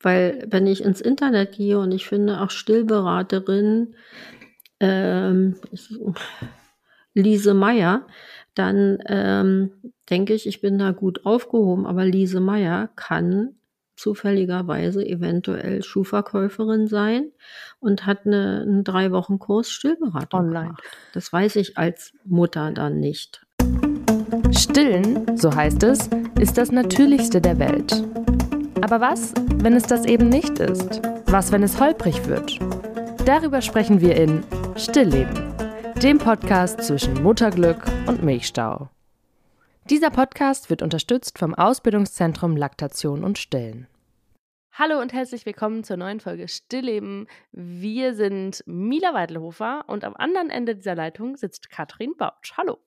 Weil 0.00 0.46
wenn 0.48 0.66
ich 0.66 0.82
ins 0.84 1.00
Internet 1.00 1.52
gehe 1.52 1.78
und 1.78 1.92
ich 1.92 2.06
finde 2.06 2.40
auch 2.40 2.50
Stillberaterin 2.50 3.94
ähm, 4.80 5.56
Lise 7.14 7.54
Meyer, 7.54 8.06
dann 8.54 8.98
ähm, 9.06 9.72
denke 10.10 10.34
ich, 10.34 10.46
ich 10.46 10.60
bin 10.60 10.78
da 10.78 10.92
gut 10.92 11.26
aufgehoben. 11.26 11.86
Aber 11.86 12.04
Lise 12.04 12.40
Meyer 12.40 12.88
kann 12.96 13.54
zufälligerweise 13.96 15.04
eventuell 15.04 15.82
Schuhverkäuferin 15.82 16.86
sein 16.86 17.32
und 17.80 18.06
hat 18.06 18.26
eine, 18.26 18.62
einen 18.62 18.84
drei 18.84 19.10
Wochen 19.10 19.38
Kurs 19.38 19.70
Stillberatung 19.70 20.40
Online. 20.40 20.66
gemacht. 20.66 20.84
Das 21.12 21.32
weiß 21.32 21.56
ich 21.56 21.76
als 21.76 22.12
Mutter 22.24 22.70
dann 22.70 23.00
nicht. 23.00 23.44
Stillen, 24.52 25.36
so 25.36 25.54
heißt 25.54 25.82
es, 25.82 26.08
ist 26.40 26.56
das 26.56 26.70
Natürlichste 26.70 27.40
der 27.40 27.58
Welt. 27.58 28.02
Aber 28.82 29.00
was, 29.00 29.34
wenn 29.56 29.74
es 29.74 29.84
das 29.84 30.04
eben 30.04 30.28
nicht 30.28 30.60
ist? 30.60 31.02
Was, 31.26 31.50
wenn 31.50 31.62
es 31.62 31.80
holprig 31.80 32.26
wird? 32.26 32.58
Darüber 33.26 33.60
sprechen 33.60 34.00
wir 34.00 34.14
in 34.16 34.44
Stillleben, 34.76 35.52
dem 36.02 36.18
Podcast 36.18 36.82
zwischen 36.82 37.14
Mutterglück 37.22 37.84
und 38.06 38.22
Milchstau. 38.22 38.88
Dieser 39.90 40.10
Podcast 40.10 40.70
wird 40.70 40.82
unterstützt 40.82 41.38
vom 41.38 41.54
Ausbildungszentrum 41.54 42.56
Laktation 42.56 43.24
und 43.24 43.38
Stillen. 43.38 43.88
Hallo 44.72 45.00
und 45.00 45.12
herzlich 45.12 45.44
willkommen 45.44 45.82
zur 45.82 45.96
neuen 45.96 46.20
Folge 46.20 46.46
Stillleben. 46.46 47.26
Wir 47.50 48.14
sind 48.14 48.62
Mila 48.66 49.12
Weidelhofer 49.12 49.84
und 49.88 50.04
am 50.04 50.14
anderen 50.14 50.50
Ende 50.50 50.76
dieser 50.76 50.94
Leitung 50.94 51.36
sitzt 51.36 51.68
Katrin 51.68 52.14
Bautsch. 52.16 52.52
Hallo. 52.56 52.78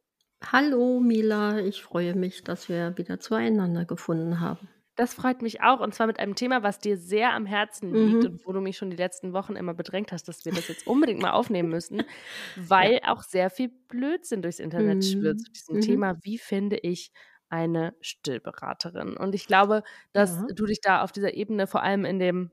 Hallo 0.51 1.01
Mila, 1.01 1.59
ich 1.59 1.83
freue 1.83 2.15
mich, 2.15 2.43
dass 2.43 2.69
wir 2.69 2.97
wieder 2.97 3.19
zueinander 3.19 3.83
gefunden 3.83 4.39
haben. 4.39 4.69
Das 5.01 5.15
freut 5.15 5.41
mich 5.41 5.61
auch 5.61 5.79
und 5.79 5.95
zwar 5.95 6.05
mit 6.05 6.19
einem 6.19 6.35
Thema, 6.35 6.61
was 6.61 6.77
dir 6.77 6.95
sehr 6.95 7.33
am 7.33 7.47
Herzen 7.47 7.95
liegt 7.95 8.23
Mhm. 8.23 8.29
und 8.29 8.45
wo 8.45 8.51
du 8.53 8.61
mich 8.61 8.77
schon 8.77 8.91
die 8.91 8.97
letzten 8.97 9.33
Wochen 9.33 9.55
immer 9.55 9.73
bedrängt 9.73 10.11
hast, 10.11 10.27
dass 10.27 10.45
wir 10.45 10.51
das 10.53 10.67
jetzt 10.67 10.85
unbedingt 10.85 11.19
mal 11.19 11.31
aufnehmen 11.31 11.69
müssen, 11.69 12.03
weil 12.55 12.99
auch 13.07 13.23
sehr 13.23 13.49
viel 13.49 13.69
Blödsinn 13.87 14.43
durchs 14.43 14.59
Internet 14.59 15.03
schwirrt 15.03 15.39
Mhm. 15.39 15.41
zu 15.41 15.51
diesem 15.53 15.79
Mhm. 15.79 15.79
Thema, 15.79 16.17
wie 16.21 16.37
finde 16.37 16.77
ich 16.77 17.11
eine 17.49 17.95
Stillberaterin? 18.01 19.17
Und 19.17 19.33
ich 19.33 19.47
glaube, 19.47 19.81
dass 20.13 20.43
Ja. 20.43 20.51
du 20.53 20.67
dich 20.67 20.81
da 20.81 21.01
auf 21.01 21.11
dieser 21.11 21.33
Ebene 21.33 21.65
vor 21.65 21.81
allem 21.81 22.05
in 22.05 22.19
dem 22.19 22.51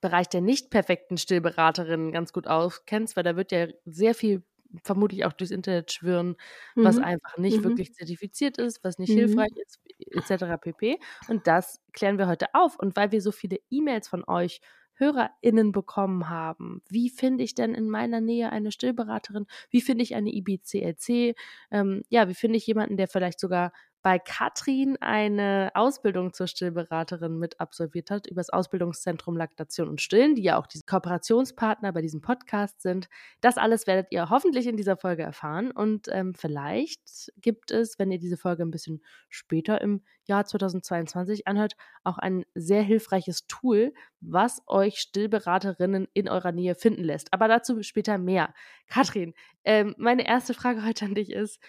Bereich 0.00 0.28
der 0.28 0.40
nicht 0.40 0.70
perfekten 0.70 1.18
Stillberaterinnen 1.18 2.12
ganz 2.12 2.32
gut 2.32 2.46
auskennst, 2.46 3.16
weil 3.16 3.24
da 3.24 3.36
wird 3.36 3.52
ja 3.52 3.66
sehr 3.84 4.14
viel 4.14 4.42
vermutlich 4.84 5.24
auch 5.24 5.32
durchs 5.32 5.50
Internet 5.50 5.92
schwirren, 5.92 6.36
was 6.82 6.98
Mhm. 6.98 6.98
einfach 6.98 7.36
nicht 7.38 7.62
Mhm. 7.62 7.64
wirklich 7.64 7.92
zertifiziert 7.92 8.58
ist, 8.58 8.82
was 8.84 8.98
nicht 8.98 9.12
Mhm. 9.12 9.12
hilfreich 9.12 9.50
ist, 9.56 9.80
etc. 9.98 10.56
pp. 10.56 10.98
Und 11.26 11.46
das 11.46 11.80
klären 11.92 12.18
wir 12.18 12.26
heute 12.28 12.54
auf. 12.54 12.78
Und 12.78 12.96
weil 12.96 13.12
wir 13.12 13.20
so 13.22 13.32
viele 13.32 13.58
E-Mails 13.70 14.08
von 14.08 14.24
euch 14.26 14.60
HörerInnen 14.94 15.72
bekommen 15.72 16.28
haben, 16.28 16.82
wie 16.90 17.08
finde 17.08 17.42
ich 17.44 17.54
denn 17.54 17.74
in 17.74 17.88
meiner 17.88 18.20
Nähe 18.20 18.50
eine 18.52 18.70
Stillberaterin? 18.70 19.46
Wie 19.70 19.80
finde 19.80 20.02
ich 20.02 20.14
eine 20.14 20.30
IBCLC? 20.30 21.34
Ähm, 21.70 22.02
ja, 22.10 22.28
wie 22.28 22.34
finde 22.34 22.58
ich 22.58 22.66
jemanden, 22.66 22.96
der 22.98 23.08
vielleicht 23.08 23.40
sogar 23.40 23.72
bei 24.02 24.18
Katrin 24.18 24.96
eine 25.00 25.70
Ausbildung 25.74 26.32
zur 26.32 26.46
Stillberaterin 26.46 27.38
mit 27.38 27.60
absolviert 27.60 28.10
hat, 28.10 28.26
über 28.26 28.40
das 28.40 28.50
Ausbildungszentrum 28.50 29.36
Laktation 29.36 29.88
und 29.88 30.00
Stillen, 30.00 30.34
die 30.34 30.42
ja 30.42 30.58
auch 30.58 30.66
diese 30.66 30.84
Kooperationspartner 30.84 31.92
bei 31.92 32.00
diesem 32.00 32.20
Podcast 32.20 32.80
sind. 32.80 33.08
Das 33.40 33.58
alles 33.58 33.86
werdet 33.86 34.08
ihr 34.10 34.30
hoffentlich 34.30 34.66
in 34.66 34.76
dieser 34.76 34.96
Folge 34.96 35.22
erfahren. 35.22 35.70
Und 35.70 36.08
ähm, 36.08 36.34
vielleicht 36.34 37.30
gibt 37.36 37.70
es, 37.70 37.98
wenn 37.98 38.10
ihr 38.10 38.18
diese 38.18 38.38
Folge 38.38 38.62
ein 38.62 38.70
bisschen 38.70 39.02
später 39.28 39.80
im 39.80 40.02
Jahr 40.24 40.46
2022 40.46 41.46
anhört, 41.46 41.76
auch 42.04 42.16
ein 42.16 42.44
sehr 42.54 42.82
hilfreiches 42.82 43.46
Tool, 43.48 43.92
was 44.20 44.62
euch 44.66 44.98
Stillberaterinnen 44.98 46.08
in 46.14 46.28
eurer 46.28 46.52
Nähe 46.52 46.74
finden 46.74 47.04
lässt. 47.04 47.32
Aber 47.32 47.48
dazu 47.48 47.82
später 47.82 48.16
mehr. 48.16 48.54
Katrin, 48.88 49.34
ähm, 49.64 49.94
meine 49.98 50.26
erste 50.26 50.54
Frage 50.54 50.84
heute 50.84 51.04
an 51.04 51.14
dich 51.14 51.30
ist, 51.30 51.60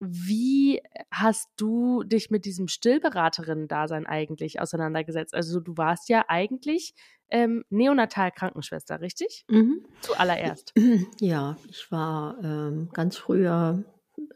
wie 0.00 0.80
hast 1.10 1.48
du 1.56 2.02
dich 2.04 2.30
mit 2.30 2.44
diesem 2.44 2.68
Stillberaterinnen-Dasein 2.68 4.06
eigentlich 4.06 4.60
auseinandergesetzt? 4.60 5.34
Also 5.34 5.60
du 5.60 5.76
warst 5.76 6.08
ja 6.08 6.24
eigentlich 6.28 6.94
ähm, 7.30 7.64
Neonatal-Krankenschwester, 7.70 9.00
richtig? 9.00 9.44
Mhm. 9.48 9.84
Zuallererst. 10.00 10.72
Ja, 11.20 11.56
ich 11.68 11.90
war 11.90 12.38
ähm, 12.42 12.90
ganz 12.92 13.16
früher 13.16 13.84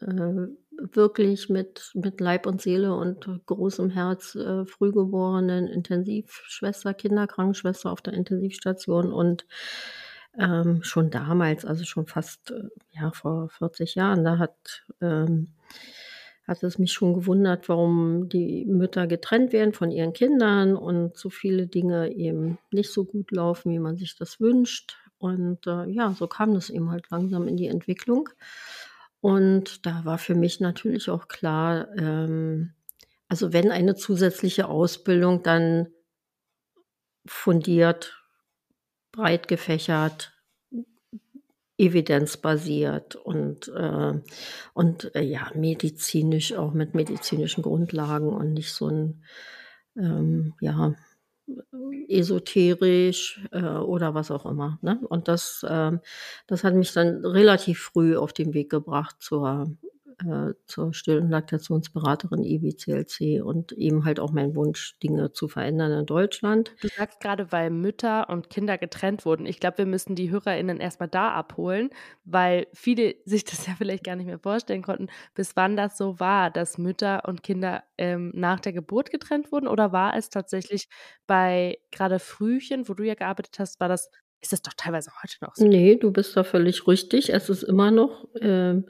äh, 0.01 0.49
wirklich 0.79 1.49
mit, 1.49 1.91
mit 1.95 2.21
Leib 2.21 2.47
und 2.47 2.61
Seele 2.61 2.95
und 2.95 3.29
großem 3.47 3.91
Herz 3.91 4.35
äh, 4.35 4.65
frühgeborenen 4.65 5.69
Intensivschwester, 5.69 6.95
Kinderkrankenschwester 6.95 7.91
auf 7.91 8.01
der 8.01 8.15
Intensivstation 8.15 9.13
und 9.13 9.47
ähm, 10.39 10.83
schon 10.83 11.11
damals, 11.11 11.65
also 11.65 11.85
schon 11.85 12.07
fast 12.07 12.51
äh, 12.51 12.69
ja, 12.93 13.11
vor 13.13 13.49
40 13.51 13.95
Jahren, 13.95 14.25
da 14.25 14.39
hat, 14.39 14.85
ähm, 15.01 15.49
hat 16.47 16.63
es 16.63 16.79
mich 16.79 16.93
schon 16.93 17.15
gewundert, 17.15 17.69
warum 17.69 18.29
die 18.29 18.65
Mütter 18.65 19.07
getrennt 19.07 19.53
werden 19.53 19.73
von 19.73 19.91
ihren 19.91 20.13
Kindern 20.13 20.77
und 20.77 21.17
so 21.17 21.31
viele 21.31 21.67
Dinge 21.67 22.13
eben 22.13 22.59
nicht 22.71 22.91
so 22.91 23.05
gut 23.05 23.31
laufen, 23.31 23.73
wie 23.73 23.79
man 23.79 23.97
sich 23.97 24.17
das 24.17 24.41
wünscht. 24.41 24.99
Und 25.19 25.67
äh, 25.67 25.87
ja, 25.87 26.13
so 26.13 26.27
kam 26.27 26.55
das 26.55 26.69
eben 26.69 26.91
halt 26.91 27.11
langsam 27.11 27.47
in 27.47 27.57
die 27.57 27.69
Entwicklung. 27.69 28.29
Und 29.21 29.87
da 29.87 30.05
war 30.05 30.19
für 30.19 30.35
mich 30.35 30.59
natürlich 30.59 31.09
auch 31.09 31.29
klar, 31.29 31.87
ähm, 31.97 32.73
also 33.29 33.53
wenn 33.53 33.71
eine 33.71 33.95
zusätzliche 33.95 34.67
Ausbildung, 34.67 35.45
dann 35.45 35.89
fundiert, 37.25 38.22
breit 39.13 39.49
gefächert, 39.49 40.33
evidenzbasiert 41.79 43.17
und, 43.17 43.69
äh, 43.69 44.21
und 44.75 45.15
äh, 45.15 45.23
ja, 45.23 45.51
medizinisch, 45.55 46.55
auch 46.55 46.73
mit 46.73 46.95
medizinischen 46.95 47.63
Grundlagen 47.63 48.29
und 48.29 48.53
nicht 48.53 48.73
so 48.73 48.89
ein, 48.89 49.25
ähm, 49.97 50.55
ja, 50.61 50.95
esoterisch 52.09 53.45
äh, 53.53 53.63
oder 53.63 54.15
was 54.15 54.31
auch 54.31 54.47
immer. 54.47 54.79
Ne? 54.83 55.01
Und 55.09 55.29
das, 55.29 55.65
ähm, 55.69 56.01
das 56.47 56.65
hat 56.65 56.75
mich 56.75 56.93
dann 56.93 57.25
relativ 57.25 57.81
früh 57.81 58.17
auf 58.17 58.33
den 58.33 58.55
Weg 58.55 58.71
gebracht 58.71 59.17
zur, 59.21 59.77
äh, 60.21 60.55
zur 60.67 60.95
Still- 60.95 61.21
und 61.21 61.31
Laktationsberaterin 61.31 62.43
IBCLC 62.43 63.43
und 63.43 63.73
eben 63.73 64.05
halt 64.05 64.21
auch 64.21 64.33
mein 64.33 64.55
Wunsch, 64.55 64.99
Dinge 65.03 65.33
zu 65.33 65.49
verändern 65.49 65.93
in 65.93 66.07
Deutschland. 66.07 66.75
Du 66.81 66.89
sagst 66.89 67.21
gerade, 67.21 67.53
weil 67.53 67.71
Mütter 67.71 68.29
und 68.29 68.51
Kinder 68.51 68.79
getrennt 68.79 69.25
wurden. 69.25 69.47
Ich 69.47 69.61
glaube, 69.61 69.79
wir 69.79 69.87
müssen 69.87 70.15
die 70.15 70.31
HörerInnen 70.31 70.79
erstmal 70.79 71.09
da 71.09 71.33
abholen, 71.33 71.91
weil 72.25 72.67
viele 72.73 73.15
sich 73.25 73.45
das 73.45 73.67
ja 73.67 73.75
vielleicht 73.77 74.05
gar 74.05 74.17
nicht 74.17 74.27
mehr 74.27 74.39
vorstellen 74.39 74.83
konnten, 74.83 75.09
bis 75.35 75.57
wann 75.57 75.77
das 75.77 75.97
so 75.97 76.21
war, 76.21 76.51
dass 76.51 76.79
Mütter 76.79 77.23
und 77.27 77.43
Kinder 77.43 77.83
ähm, 77.99 78.33
nach 78.35 78.61
der 78.61 78.73
Geburt 78.73 79.11
getrennt 79.11 79.53
wurden. 79.53 79.69
Oder 79.69 79.93
war 79.93 80.17
es 80.17 80.31
tatsächlich 80.31 80.89
bei 81.27 81.79
gerade 81.91 82.19
Frühchen, 82.19 82.89
wo 82.89 82.95
du 82.95 83.05
ja 83.05 83.15
gearbeitet 83.15 83.59
hast, 83.59 83.81
war 83.81 83.89
das, 83.89 84.11
ist 84.41 84.53
das 84.53 84.63
doch 84.63 84.73
teilweise 84.77 85.11
heute 85.23 85.37
noch 85.41 85.55
so? 85.55 85.67
Nee, 85.67 85.97
du 85.97 86.11
bist 86.11 86.37
da 86.37 86.45
völlig 86.45 86.87
richtig. 86.87 87.33
Es 87.33 87.49
ist 87.49 87.63
immer 87.63 87.91
noch 87.91 88.29
ähm, 88.41 88.87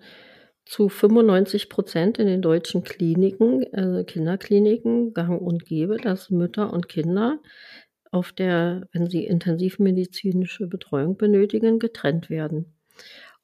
zu 0.65 0.89
95 0.89 1.69
Prozent 1.69 2.19
in 2.19 2.27
den 2.27 2.43
deutschen 2.43 2.85
Kliniken, 2.85 3.63
äh, 3.73 4.05
Kinderkliniken, 4.05 5.13
gang 5.15 5.41
und 5.41 5.65
gäbe, 5.65 5.97
dass 5.97 6.31
Mütter 6.31 6.73
und 6.73 6.89
Kinder 6.89 7.41
auf 8.11 8.33
der, 8.33 8.89
wenn 8.93 9.09
sie 9.09 9.25
intensivmedizinische 9.25 10.67
Betreuung 10.67 11.17
benötigen, 11.17 11.79
getrennt 11.79 12.31
werden. 12.31 12.75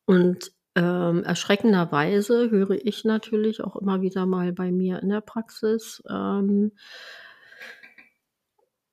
Und 0.05 0.53
ähm, 0.75 1.25
erschreckenderweise 1.25 2.51
höre 2.51 2.73
ich 2.85 3.05
natürlich 3.05 3.63
auch 3.63 3.77
immer 3.77 4.01
wieder 4.01 4.27
mal 4.27 4.53
bei 4.53 4.71
mir 4.71 5.03
in 5.03 5.09
der 5.09 5.23
Praxis, 5.23 6.03
ähm, 6.09 6.73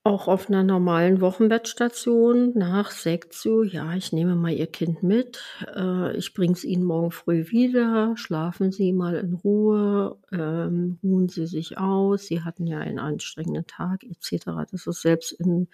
auch 0.05 0.27
auf 0.27 0.49
einer 0.49 0.63
normalen 0.63 1.19
Wochenbettstation 1.19 2.53
nach 2.53 2.91
Sektio, 2.91 3.63
ja, 3.63 3.95
ich 3.95 4.13
nehme 4.13 4.35
mal 4.35 4.51
Ihr 4.51 4.67
Kind 4.67 5.01
mit, 5.01 5.41
äh, 5.75 6.15
ich 6.15 6.35
bringe 6.35 6.53
es 6.53 6.63
Ihnen 6.63 6.83
morgen 6.83 7.09
früh 7.09 7.49
wieder, 7.49 8.15
schlafen 8.15 8.71
Sie 8.71 8.93
mal 8.93 9.15
in 9.15 9.33
Ruhe, 9.33 10.19
ähm, 10.31 10.99
ruhen 11.01 11.27
Sie 11.27 11.47
sich 11.47 11.79
aus, 11.79 12.27
Sie 12.27 12.43
hatten 12.43 12.67
ja 12.67 12.77
einen 12.79 12.99
anstrengenden 12.99 13.65
Tag 13.65 14.03
etc. 14.03 14.45
Das 14.69 14.85
ist 14.85 15.01
selbst 15.01 15.31
in 15.31 15.69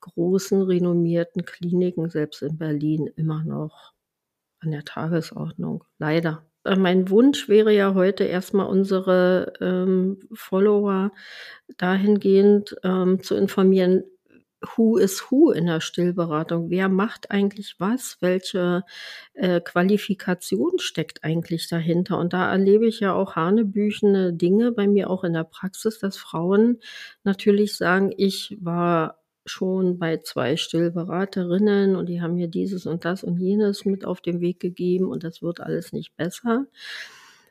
großen, 0.00 0.62
renommierten 0.62 1.44
Kliniken, 1.44 2.10
selbst 2.10 2.42
in 2.42 2.58
Berlin, 2.58 3.08
immer 3.14 3.44
noch 3.44 3.92
an 4.58 4.72
der 4.72 4.84
Tagesordnung, 4.84 5.84
leider. 5.98 6.44
Äh, 6.66 6.76
Mein 6.76 7.08
Wunsch 7.10 7.48
wäre 7.48 7.72
ja 7.72 7.94
heute 7.94 8.24
erstmal 8.24 8.66
unsere 8.66 9.52
ähm, 9.60 10.20
Follower 10.32 11.12
dahingehend 11.78 12.76
ähm, 12.82 13.22
zu 13.22 13.34
informieren, 13.36 14.04
who 14.76 14.96
is 14.96 15.30
who 15.30 15.52
in 15.52 15.66
der 15.66 15.80
Stillberatung? 15.80 16.70
Wer 16.70 16.88
macht 16.88 17.30
eigentlich 17.30 17.76
was? 17.78 18.16
Welche 18.20 18.82
äh, 19.34 19.60
Qualifikation 19.60 20.78
steckt 20.78 21.24
eigentlich 21.24 21.68
dahinter? 21.68 22.18
Und 22.18 22.32
da 22.32 22.50
erlebe 22.50 22.86
ich 22.86 23.00
ja 23.00 23.12
auch 23.12 23.36
hanebüchene 23.36 24.32
Dinge 24.32 24.72
bei 24.72 24.88
mir 24.88 25.10
auch 25.10 25.24
in 25.24 25.34
der 25.34 25.44
Praxis, 25.44 25.98
dass 26.00 26.16
Frauen 26.16 26.80
natürlich 27.22 27.76
sagen, 27.76 28.12
ich 28.16 28.56
war 28.60 29.18
schon 29.46 29.98
bei 29.98 30.18
zwei 30.18 30.56
Stillberaterinnen 30.56 31.96
und 31.96 32.06
die 32.08 32.20
haben 32.20 32.34
mir 32.34 32.48
dieses 32.48 32.86
und 32.86 33.04
das 33.04 33.24
und 33.24 33.38
jenes 33.38 33.84
mit 33.84 34.04
auf 34.04 34.20
den 34.20 34.40
Weg 34.40 34.60
gegeben 34.60 35.06
und 35.08 35.24
das 35.24 35.42
wird 35.42 35.60
alles 35.60 35.92
nicht 35.92 36.16
besser. 36.16 36.66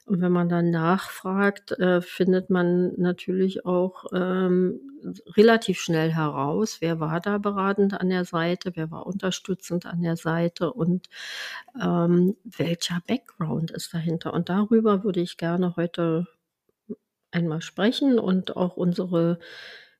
Und 0.06 0.22
wenn 0.22 0.32
man 0.32 0.50
dann 0.50 0.70
nachfragt, 0.70 1.72
äh, 1.80 2.00
findet 2.00 2.52
man 2.52 2.94
natürlich 2.98 3.66
auch 3.66 4.06
ähm, 4.14 4.80
relativ 5.36 5.80
schnell 5.80 6.12
heraus, 6.12 6.78
wer 6.80 7.00
war 7.00 7.20
da 7.20 7.40
beratend 7.40 8.00
an 8.00 8.10
der 8.10 8.24
Seite, 8.24 8.72
wer 8.76 8.92
war 8.92 9.08
unterstützend 9.08 9.88
an 9.88 10.02
der 10.02 10.16
Seite 10.16 10.72
und 10.74 11.10
ähm, 11.82 12.36
welcher 12.44 13.02
Background 13.08 13.72
ist 13.72 13.96
dahinter. 13.96 14.34
Und 14.34 14.50
darüber 14.50 15.04
würde 15.04 15.22
ich 15.22 15.38
gerne 15.38 15.76
heute 15.76 16.28
einmal 17.32 17.62
sprechen 17.62 18.20
und 18.20 18.56
auch 18.56 18.78
unsere 18.78 19.40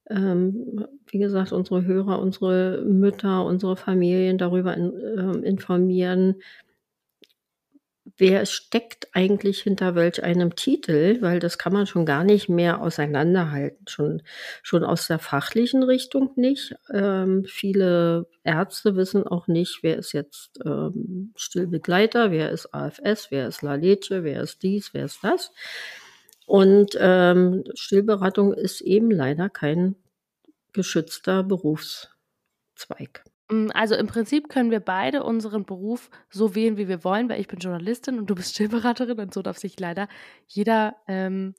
ähm, 0.10 0.88
wie 1.08 1.20
gesagt, 1.20 1.52
unsere 1.52 1.86
Hörer, 1.86 2.20
unsere 2.20 2.84
Mütter, 2.86 3.46
unsere 3.46 3.76
Familien 3.76 4.38
darüber 4.38 4.76
in, 4.76 4.94
äh, 4.94 5.48
informieren, 5.48 6.36
wer 8.18 8.46
steckt 8.46 9.10
eigentlich 9.14 9.62
hinter 9.62 9.96
welch 9.96 10.24
einem 10.24 10.56
Titel, 10.56 11.22
weil 11.22 11.40
das 11.40 11.58
kann 11.58 11.74
man 11.74 11.88
schon 11.88 12.06
gar 12.06 12.24
nicht 12.24 12.50
mehr 12.50 12.82
auseinanderhalten, 12.82 13.88
schon, 13.88 14.22
schon 14.64 14.84
aus 14.84 15.08
der 15.08 15.20
fachlichen 15.20 15.84
Richtung 15.84 16.32
nicht. 16.36 16.76
Ähm, 16.94 17.46
viele 17.46 18.28
Ärzte 18.44 18.96
wissen 18.96 19.26
auch 19.28 19.48
nicht, 19.48 19.80
wer 19.82 19.98
ist 19.98 20.14
jetzt 20.14 20.60
ähm, 20.66 21.34
Stillbegleiter, 21.36 22.32
wer 22.32 22.52
ist 22.52 22.74
AFS, 22.74 23.32
wer 23.32 23.48
ist 23.48 23.62
La 23.62 23.76
Leche, 23.76 24.24
wer 24.24 24.42
ist 24.42 24.64
dies, 24.64 24.94
wer 24.94 25.06
ist 25.06 25.24
das. 25.24 25.52
Und 26.46 26.98
ähm, 27.00 27.64
Stillberatung 27.74 28.54
ist 28.54 28.82
eben 28.82 29.10
leider 29.12 29.50
kein 29.50 29.96
geschützter 30.74 31.44
Berufszweig. 31.44 33.24
Mm, 33.50 33.68
also 33.74 33.96
im 33.96 34.08
Prinzip 34.08 34.50
können 34.50 34.72
wir 34.72 34.80
beide 34.80 35.24
unseren 35.24 35.66
Beruf 35.66 36.10
so 36.30 36.56
wählen, 36.56 36.78
wie 36.78 36.88
wir 36.88 37.04
wollen, 37.04 37.30
weil 37.30 37.40
ich 37.40 37.48
bin 37.48 37.60
Journalistin 37.60 38.20
und 38.20 38.30
du 38.30 38.36
bist 38.36 38.54
Stillberaterin 38.54 39.20
und 39.20 39.34
so 39.34 39.42
darf 39.42 39.58
sich 39.58 39.80
leider 39.80 40.08
jeder, 40.48 40.96
ähm, 41.08 41.56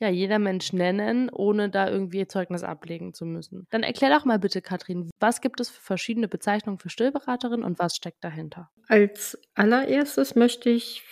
ja, 0.00 0.08
jeder 0.08 0.38
Mensch 0.38 0.72
nennen, 0.72 1.28
ohne 1.28 1.70
da 1.70 1.90
irgendwie 1.90 2.24
Zeugnis 2.28 2.62
ablegen 2.62 3.14
zu 3.14 3.26
müssen. 3.26 3.66
Dann 3.70 3.82
erklär 3.82 4.10
doch 4.10 4.24
mal 4.24 4.38
bitte, 4.38 4.62
Katrin, 4.62 5.10
was 5.18 5.40
gibt 5.40 5.58
es 5.58 5.70
für 5.70 5.82
verschiedene 5.82 6.28
Bezeichnungen 6.28 6.78
für 6.78 6.90
Stillberaterin 6.90 7.64
und 7.64 7.80
was 7.80 7.96
steckt 7.96 8.22
dahinter? 8.22 8.70
Als 8.86 9.36
allererstes 9.54 10.36
möchte 10.36 10.70
ich 10.70 11.02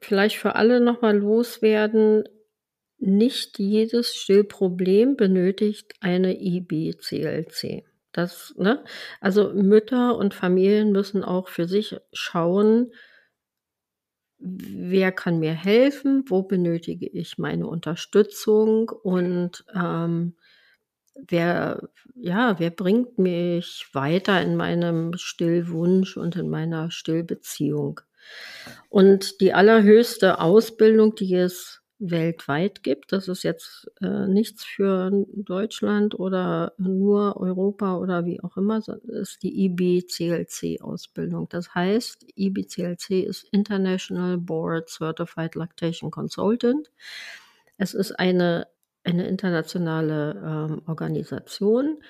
vielleicht 0.00 0.36
für 0.36 0.54
alle 0.54 0.80
nochmal 0.80 1.16
loswerden, 1.16 2.24
nicht 2.98 3.58
jedes 3.58 4.14
Stillproblem 4.14 5.16
benötigt 5.16 5.94
eine 6.00 6.40
IBCLC. 6.40 7.84
Das, 8.12 8.54
ne? 8.56 8.84
Also 9.20 9.52
Mütter 9.52 10.16
und 10.16 10.34
Familien 10.34 10.92
müssen 10.92 11.24
auch 11.24 11.48
für 11.48 11.66
sich 11.66 11.96
schauen, 12.12 12.92
wer 14.38 15.10
kann 15.10 15.40
mir 15.40 15.52
helfen, 15.52 16.24
wo 16.28 16.42
benötige 16.42 17.08
ich 17.08 17.38
meine 17.38 17.66
Unterstützung 17.66 18.88
und 18.88 19.64
ähm, 19.74 20.36
wer, 21.14 21.88
ja, 22.14 22.58
wer 22.58 22.70
bringt 22.70 23.18
mich 23.18 23.86
weiter 23.92 24.40
in 24.42 24.56
meinem 24.56 25.16
Stillwunsch 25.16 26.16
und 26.16 26.36
in 26.36 26.48
meiner 26.48 26.90
Stillbeziehung. 26.90 28.00
Und 28.88 29.40
die 29.40 29.52
allerhöchste 29.52 30.40
Ausbildung, 30.40 31.14
die 31.14 31.34
es 31.34 31.83
weltweit 32.10 32.82
gibt. 32.82 33.12
Das 33.12 33.28
ist 33.28 33.42
jetzt 33.42 33.90
äh, 34.00 34.26
nichts 34.26 34.64
für 34.64 35.10
Deutschland 35.34 36.18
oder 36.18 36.72
nur 36.76 37.36
Europa 37.36 37.96
oder 37.96 38.24
wie 38.26 38.42
auch 38.42 38.56
immer, 38.56 38.80
das 38.80 38.98
ist 39.04 39.42
die 39.42 39.64
IBCLC-Ausbildung. 39.64 41.48
Das 41.48 41.74
heißt, 41.74 42.26
IBCLC 42.36 43.24
ist 43.24 43.44
International 43.50 44.38
Board 44.38 44.88
Certified 44.88 45.54
Lactation 45.54 46.10
Consultant. 46.10 46.90
Es 47.78 47.94
ist 47.94 48.12
eine, 48.12 48.66
eine 49.02 49.26
internationale 49.26 50.42
ähm, 50.44 50.82
Organisation, 50.86 52.02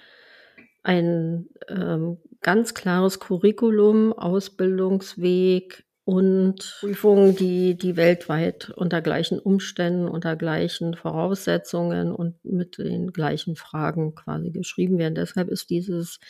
ein 0.82 1.49
ähm, 1.69 2.19
ganz 2.43 2.75
klares 2.75 3.20
Curriculum, 3.20 4.12
Ausbildungsweg, 4.12 5.83
und 6.04 6.76
Prüfungen, 6.80 7.34
die, 7.34 7.76
die 7.76 7.96
weltweit 7.96 8.70
unter 8.70 9.00
gleichen 9.00 9.38
Umständen, 9.38 10.06
unter 10.06 10.36
gleichen 10.36 10.94
Voraussetzungen 10.94 12.12
und 12.12 12.44
mit 12.44 12.78
den 12.78 13.12
gleichen 13.12 13.56
Fragen 13.56 14.14
quasi 14.14 14.50
geschrieben 14.50 14.98
werden. 14.98 15.14
Deshalb 15.14 15.48
ist 15.48 15.70
dieses, 15.70 16.20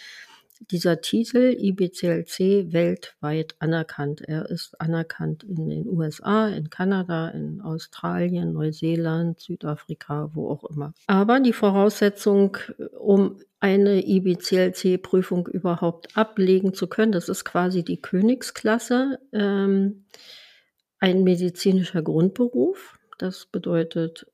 dieser 0.71 1.01
Titel 1.01 1.57
IBCLC 1.59 2.73
weltweit 2.73 3.55
anerkannt. 3.59 4.23
Er 4.23 4.49
ist 4.51 4.81
anerkannt 4.81 5.45
in 5.45 5.69
den 5.69 5.89
USA, 5.89 6.49
in 6.49 6.71
Kanada, 6.71 7.29
in 7.29 7.61
Australien, 7.61 8.53
Neuseeland, 8.53 9.41
Südafrika, 9.41 10.31
wo 10.35 10.51
auch 10.51 10.65
immer. 10.65 10.93
Aber 11.07 11.41
die 11.41 11.53
Voraussetzung, 11.53 12.57
um 12.99 13.39
eine 13.65 14.07
IBCLC-Prüfung 14.07 15.47
überhaupt 15.49 16.17
ablegen 16.19 16.75
zu 16.75 16.87
können. 16.87 17.13
Das 17.13 17.31
ist 17.31 17.47
quasi 17.47 17.83
die 17.83 18.01
Königsklasse, 18.01 19.19
ähm, 19.33 20.05
ein 20.99 21.25
medizinischer 21.25 22.03
Grundberuf. 22.03 22.99
Das 23.17 23.47
bedeutet 23.47 24.27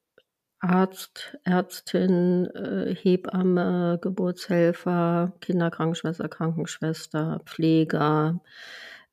Arzt, 0.61 1.37
Ärztin, 1.45 2.47
äh, 2.55 2.95
Hebamme, 2.95 3.99
Geburtshelfer, 4.03 5.33
Kinderkrankenschwester, 5.41 6.29
Krankenschwester, 6.29 7.41
Pfleger, 7.47 8.41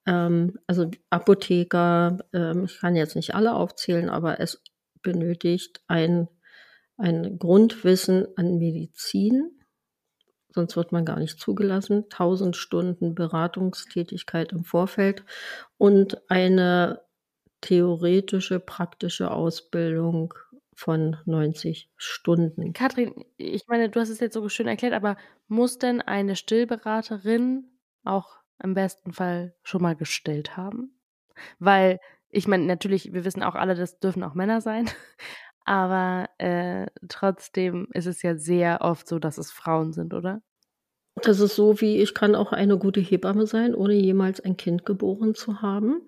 ähm, 0.06 0.60
also 0.68 0.92
Apotheker. 1.10 2.18
Ähm, 2.34 2.66
ich 2.66 2.80
kann 2.80 2.96
jetzt 2.96 3.16
nicht 3.16 3.34
alle 3.36 3.54
aufzählen, 3.56 4.10
aber 4.10 4.40
es 4.40 4.62
benötigt 5.02 5.82
ein, 5.88 6.28
ein 6.98 7.40
Grundwissen 7.40 8.28
an 8.36 8.58
Medizin 8.58 9.58
sonst 10.58 10.76
wird 10.76 10.92
man 10.92 11.06
gar 11.06 11.20
nicht 11.20 11.40
zugelassen. 11.40 12.06
1000 12.10 12.56
Stunden 12.56 13.16
Beratungstätigkeit 13.16 14.52
im 14.52 14.64
Vorfeld 14.64 15.24
und 15.78 16.30
eine 16.30 17.02
theoretische, 17.62 18.60
praktische 18.60 19.32
Ausbildung 19.32 20.34
von 20.78 21.18
90 21.26 21.90
Stunden. 21.98 22.72
Katrin, 22.72 23.26
ich 23.38 23.68
meine, 23.68 23.90
du 23.90 24.00
hast 24.00 24.10
es 24.10 24.20
jetzt 24.20 24.36
so 24.36 24.48
schön 24.48 24.68
erklärt, 24.68 24.94
aber 24.94 25.18
muss 25.48 25.80
denn 25.80 26.02
eine 26.02 26.36
Stillberaterin 26.36 27.66
auch 28.04 28.38
im 28.62 28.76
besten 28.76 29.12
Fall 29.12 29.56
schon 29.64 29.82
mal 29.82 29.96
gestillt 29.96 30.56
haben? 30.56 31.00
Weil 31.58 32.00
ich 32.30 32.48
meine, 32.48 32.66
natürlich, 32.66 33.12
wir 33.12 33.26
wissen 33.26 33.42
auch 33.42 33.56
alle, 33.56 33.74
das 33.74 34.00
dürfen 34.00 34.24
auch 34.24 34.36
Männer 34.36 34.62
sein, 34.62 34.88
aber 35.66 36.30
äh, 36.38 36.86
trotzdem 37.10 37.88
ist 37.94 38.06
es 38.06 38.22
ja 38.22 38.36
sehr 38.36 38.82
oft 38.82 39.08
so, 39.08 39.18
dass 39.18 39.40
es 39.40 39.52
Frauen 39.52 39.94
sind, 39.94 40.14
oder? 40.14 40.44
Das 41.24 41.40
ist 41.40 41.56
so 41.56 41.82
wie 41.82 41.98
ich 41.98 42.14
kann 42.14 42.36
auch 42.36 42.52
eine 42.54 42.78
gute 42.78 43.00
Hebamme 43.00 43.48
sein, 43.48 43.74
ohne 43.74 43.96
jemals 43.96 44.42
ein 44.42 44.58
Kind 44.58 44.86
geboren 44.86 45.34
zu 45.34 45.64
haben. 45.64 46.02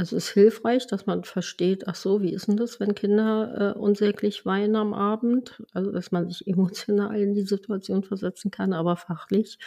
Es 0.00 0.12
ist 0.12 0.28
hilfreich, 0.28 0.86
dass 0.86 1.06
man 1.06 1.24
versteht, 1.24 1.88
ach 1.88 1.96
so, 1.96 2.22
wie 2.22 2.32
ist 2.32 2.46
denn 2.46 2.56
das, 2.56 2.78
wenn 2.78 2.94
Kinder 2.94 3.74
äh, 3.74 3.78
unsäglich 3.78 4.46
weinen 4.46 4.76
am 4.76 4.94
Abend? 4.94 5.60
Also, 5.72 5.90
dass 5.90 6.12
man 6.12 6.28
sich 6.28 6.46
emotional 6.46 7.20
in 7.20 7.34
die 7.34 7.42
Situation 7.42 8.04
versetzen 8.04 8.52
kann, 8.52 8.72
aber 8.72 8.96
fachlich, 8.96 9.58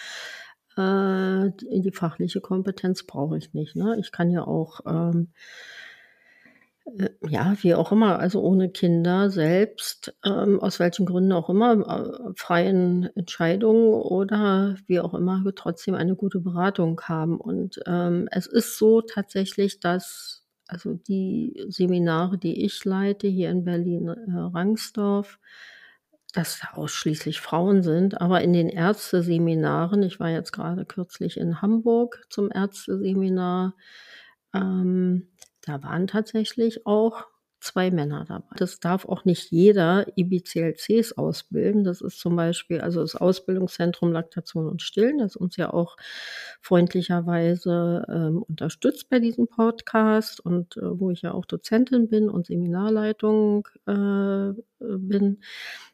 äh, 0.77 1.51
die, 1.59 1.81
die 1.81 1.91
fachliche 1.91 2.39
Kompetenz 2.39 3.03
brauche 3.03 3.37
ich 3.37 3.53
nicht. 3.53 3.75
Ne? 3.75 3.97
Ich 3.99 4.13
kann 4.13 4.31
ja 4.31 4.47
auch 4.47 4.79
ähm, 4.87 5.33
äh, 5.33 5.90
ja, 7.27 7.55
wie 7.61 7.75
auch 7.75 7.91
immer, 7.91 8.19
also 8.19 8.41
ohne 8.41 8.69
Kinder 8.69 9.29
selbst, 9.29 10.13
ähm, 10.25 10.59
aus 10.59 10.79
welchen 10.79 11.05
Gründen 11.05 11.31
auch 11.31 11.49
immer, 11.49 11.73
äh, 11.73 12.33
freien 12.35 13.09
Entscheidungen 13.15 13.93
oder 13.93 14.75
wie 14.87 14.99
auch 14.99 15.13
immer, 15.13 15.43
trotzdem 15.55 15.95
eine 15.95 16.15
gute 16.15 16.39
Beratung 16.39 16.99
haben. 17.01 17.39
Und 17.39 17.79
ähm, 17.85 18.27
es 18.31 18.47
ist 18.47 18.77
so 18.77 19.01
tatsächlich, 19.01 19.79
dass 19.79 20.43
also 20.67 20.93
die 20.93 21.65
Seminare, 21.67 22.37
die 22.37 22.65
ich 22.65 22.83
leite 22.85 23.27
hier 23.27 23.49
in 23.49 23.65
Berlin-Rangsdorf, 23.65 25.33
äh, 25.33 25.47
dass 26.33 26.59
da 26.59 26.77
ausschließlich 26.77 27.41
Frauen 27.41 27.83
sind. 27.83 28.21
Aber 28.21 28.41
in 28.41 28.53
den 28.53 28.69
Ärzteseminaren, 28.69 30.03
ich 30.03 30.19
war 30.19 30.29
jetzt 30.29 30.51
gerade 30.51 30.85
kürzlich 30.85 31.37
in 31.37 31.61
Hamburg 31.61 32.25
zum 32.29 32.49
Ärzteseminar, 32.51 33.75
ähm, 34.53 35.27
da 35.61 35.83
waren 35.83 36.07
tatsächlich 36.07 36.85
auch 36.85 37.27
zwei 37.61 37.91
Männer 37.91 38.25
dabei. 38.27 38.55
Das 38.57 38.79
darf 38.79 39.05
auch 39.05 39.23
nicht 39.23 39.51
jeder 39.51 40.05
IBCLCs 40.17 41.13
ausbilden. 41.13 41.83
Das 41.83 42.01
ist 42.01 42.19
zum 42.19 42.35
Beispiel 42.35 42.81
also 42.81 43.01
das 43.01 43.15
Ausbildungszentrum 43.15 44.11
Laktation 44.11 44.67
und 44.67 44.81
Stillen, 44.81 45.19
das 45.19 45.35
uns 45.35 45.55
ja 45.57 45.71
auch 45.71 45.95
freundlicherweise 46.59 48.05
ähm, 48.09 48.41
unterstützt 48.41 49.09
bei 49.09 49.19
diesem 49.19 49.47
Podcast 49.47 50.39
und 50.39 50.75
äh, 50.77 50.99
wo 50.99 51.11
ich 51.11 51.21
ja 51.21 51.33
auch 51.33 51.45
Dozentin 51.45 52.09
bin 52.09 52.29
und 52.29 52.47
Seminarleitung 52.47 53.67
äh, 53.85 54.53
bin. 54.79 55.41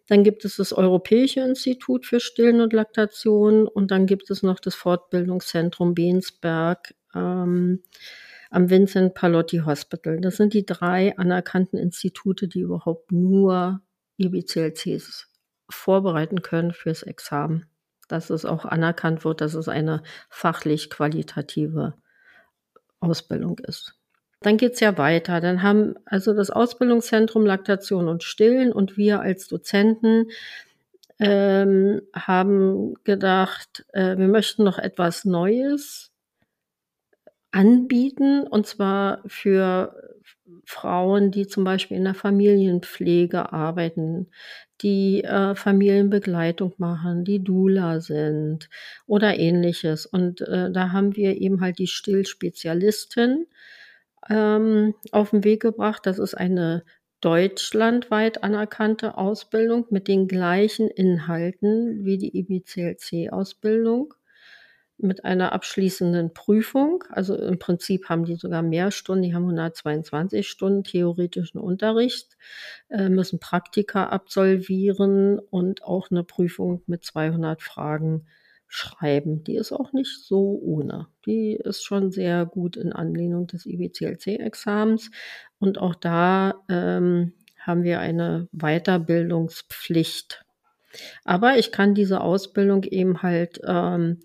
Dann 0.08 0.24
gibt 0.24 0.46
es 0.46 0.56
das 0.56 0.72
Europäische 0.72 1.42
Institut 1.42 2.06
für 2.06 2.22
Stillen 2.22 2.62
und 2.62 2.72
Laktation 2.72 3.68
und 3.68 3.92
dann 3.92 4.06
gibt 4.06 4.32
es 4.32 4.42
noch 4.42 4.62
das 4.62 4.74
Fortbildungszentrum 4.74 5.94
Bensberg. 5.94 6.96
Ähm, 7.14 7.84
am 8.50 8.70
Vincent 8.70 9.14
Pallotti 9.14 9.60
Hospital. 9.60 10.20
Das 10.22 10.38
sind 10.38 10.54
die 10.54 10.66
drei 10.66 11.18
anerkannten 11.18 11.78
Institute, 11.78 12.48
die 12.48 12.62
überhaupt 12.62 13.12
nur 13.12 13.82
IBCLCs 14.18 15.30
vorbereiten 15.70 16.42
können 16.42 16.74
fürs 16.74 17.04
Examen. 17.04 17.66
Dass 18.08 18.30
es 18.30 18.46
auch 18.46 18.66
anerkannt 18.66 19.26
wird, 19.26 19.42
dass 19.42 19.54
es 19.54 19.68
eine 19.68 20.02
fachlich 20.30 20.90
qualitative 20.90 21.96
Ausbildung 23.00 23.60
ist. 23.60 23.96
Dann 24.42 24.58
geht's 24.58 24.80
ja 24.80 24.98
weiter. 24.98 25.42
Dann 25.42 25.64
haben 25.64 25.96
also 26.06 26.34
das 26.34 26.50
Ausbildungszentrum 26.50 27.46
Laktation 27.46 28.08
und 28.08 28.24
Stillen 28.24 28.72
und 28.72 28.98
wir 28.98 29.20
als 29.20 29.48
Dozenten 29.48 30.30
ähm, 31.20 32.02
haben 32.14 32.94
gedacht, 33.04 33.86
äh, 33.94 34.18
wir 34.18 34.28
möchten 34.28 34.64
noch 34.64 34.78
etwas 34.78 35.26
Neues 35.26 36.12
anbieten, 37.52 38.44
und 38.48 38.68
zwar 38.68 39.22
für 39.28 39.96
Frauen, 40.66 41.32
die 41.32 41.48
zum 41.48 41.64
Beispiel 41.64 41.98
in 41.98 42.04
der 42.04 42.14
Familienpflege 42.14 43.52
arbeiten, 43.54 44.28
die 44.82 45.24
äh, 45.24 45.56
Familienbegleitung 45.56 46.74
machen, 46.78 47.24
die 47.26 47.44
Dula 47.44 48.00
sind 48.00 48.70
oder 49.08 49.38
ähnliches. 49.40 50.06
Und 50.06 50.42
äh, 50.42 50.72
da 50.72 50.92
haben 50.92 51.16
wir 51.16 51.38
eben 51.42 51.62
halt 51.62 51.80
die 51.80 51.88
Stillspezialistin 51.88 53.48
ähm, 54.30 54.94
auf 55.12 55.32
den 55.32 55.44
Weg 55.44 55.62
gebracht. 55.62 56.06
Das 56.06 56.20
ist 56.20 56.36
eine 56.36 56.84
deutschlandweit 57.22 58.44
anerkannte 58.44 59.18
Ausbildung 59.18 59.86
mit 59.90 60.08
den 60.08 60.28
gleichen 60.28 60.90
Inhalten 60.90 62.06
wie 62.06 62.18
die 62.18 62.38
IBCLC-Ausbildung 62.38 64.14
mit 64.98 65.26
einer 65.26 65.52
abschließenden 65.54 66.34
Prüfung. 66.34 67.04
Also 67.10 67.36
im 67.36 67.60
Prinzip 67.60 68.10
haben 68.10 68.26
die 68.26 68.36
sogar 68.36 68.62
mehr 68.62 68.92
Stunden, 68.92 69.24
die 69.24 69.34
haben 69.36 69.44
122 69.44 70.48
Stunden 70.48 70.84
theoretischen 70.84 71.60
Unterricht, 71.60 72.38
äh, 72.90 73.10
müssen 73.10 73.40
Praktika 73.40 74.08
absolvieren 74.08 75.40
und 75.40 75.84
auch 75.84 76.10
eine 76.10 76.24
Prüfung 76.24 76.82
mit 76.88 77.06
200 77.06 77.62
Fragen 77.62 78.26
schreiben. 78.68 79.44
Die 79.44 79.56
ist 79.56 79.72
auch 79.72 79.94
nicht 79.94 80.26
so 80.26 80.60
ohne. 80.62 81.08
Die 81.26 81.54
ist 81.54 81.84
schon 81.84 82.12
sehr 82.12 82.46
gut 82.46 82.76
in 82.76 82.92
Anlehnung 82.92 83.48
des 83.48 83.66
IBCLC-Examens. 83.66 85.10
Und 85.60 85.78
auch 85.78 85.96
da 85.96 86.56
ähm, 86.70 87.34
haben 87.60 87.84
wir 87.84 88.00
eine 88.00 88.48
Weiterbildungspflicht. 88.52 90.44
Aber 91.24 91.58
ich 91.58 91.72
kann 91.72 91.94
diese 91.94 92.22
Ausbildung 92.22 92.84
eben 92.84 93.22
halt 93.22 93.62
ähm, 93.66 94.20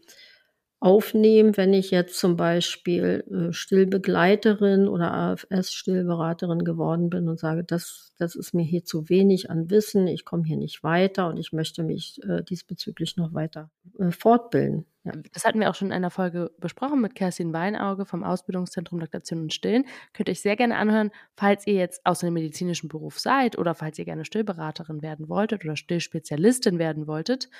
aufnehmen, 0.83 1.57
wenn 1.57 1.73
ich 1.75 1.93
jetzt 1.93 2.19
zum 2.19 2.37
Beispiel 2.37 3.25
äh, 3.31 3.53
Stillbegleiterin 3.53 4.89
oder 4.89 5.13
AFS-Stillberaterin 5.13 6.65
geworden 6.65 7.09
bin 7.09 7.29
und 7.29 7.39
sage, 7.39 7.63
das, 7.63 8.13
das 8.19 8.35
ist 8.35 8.53
mir 8.53 8.65
hier 8.65 8.85
zu 8.85 9.09
wenig 9.09 9.49
an 9.49 9.71
Wissen, 9.71 10.09
ich 10.09 10.25
komme 10.25 10.43
hier 10.45 10.57
nicht 10.57 10.83
weiter 10.83 11.29
und 11.29 11.37
ich 11.37 11.53
möchte 11.53 11.85
mich 11.85 12.21
äh, 12.25 12.43
diesbezüglich 12.43 13.17
noch 13.17 13.33
weiter 13.33 13.71
äh, 14.01 14.11
fortbilden. 14.11 14.87
Ja. 15.05 15.13
Das 15.33 15.45
hatten 15.45 15.61
wir 15.61 15.71
auch 15.71 15.75
schon 15.77 15.89
in 15.89 15.93
einer 15.93 16.11
Folge 16.11 16.51
besprochen 16.59 17.01
mit 17.01 17.15
Kerstin 17.15 17.53
Weinauge 17.53 18.05
vom 18.05 18.25
Ausbildungszentrum 18.25 18.99
Laktation 18.99 19.43
und 19.43 19.53
Stillen. 19.53 19.85
Könnt 20.13 20.29
ihr 20.29 20.33
euch 20.33 20.43
sehr 20.43 20.57
gerne 20.57 20.77
anhören, 20.77 21.11
falls 21.37 21.67
ihr 21.67 21.75
jetzt 21.75 22.05
aus 22.05 22.25
einem 22.25 22.35
medizinischen 22.35 22.89
Beruf 22.89 23.21
seid 23.21 23.57
oder 23.57 23.75
falls 23.75 23.99
ihr 24.01 24.05
gerne 24.05 24.25
Stillberaterin 24.25 25.01
werden 25.01 25.29
wolltet 25.29 25.65
oder 25.65 25.77
Stillspezialistin 25.77 26.81
werden 26.81 27.07
wolltet 27.07 27.51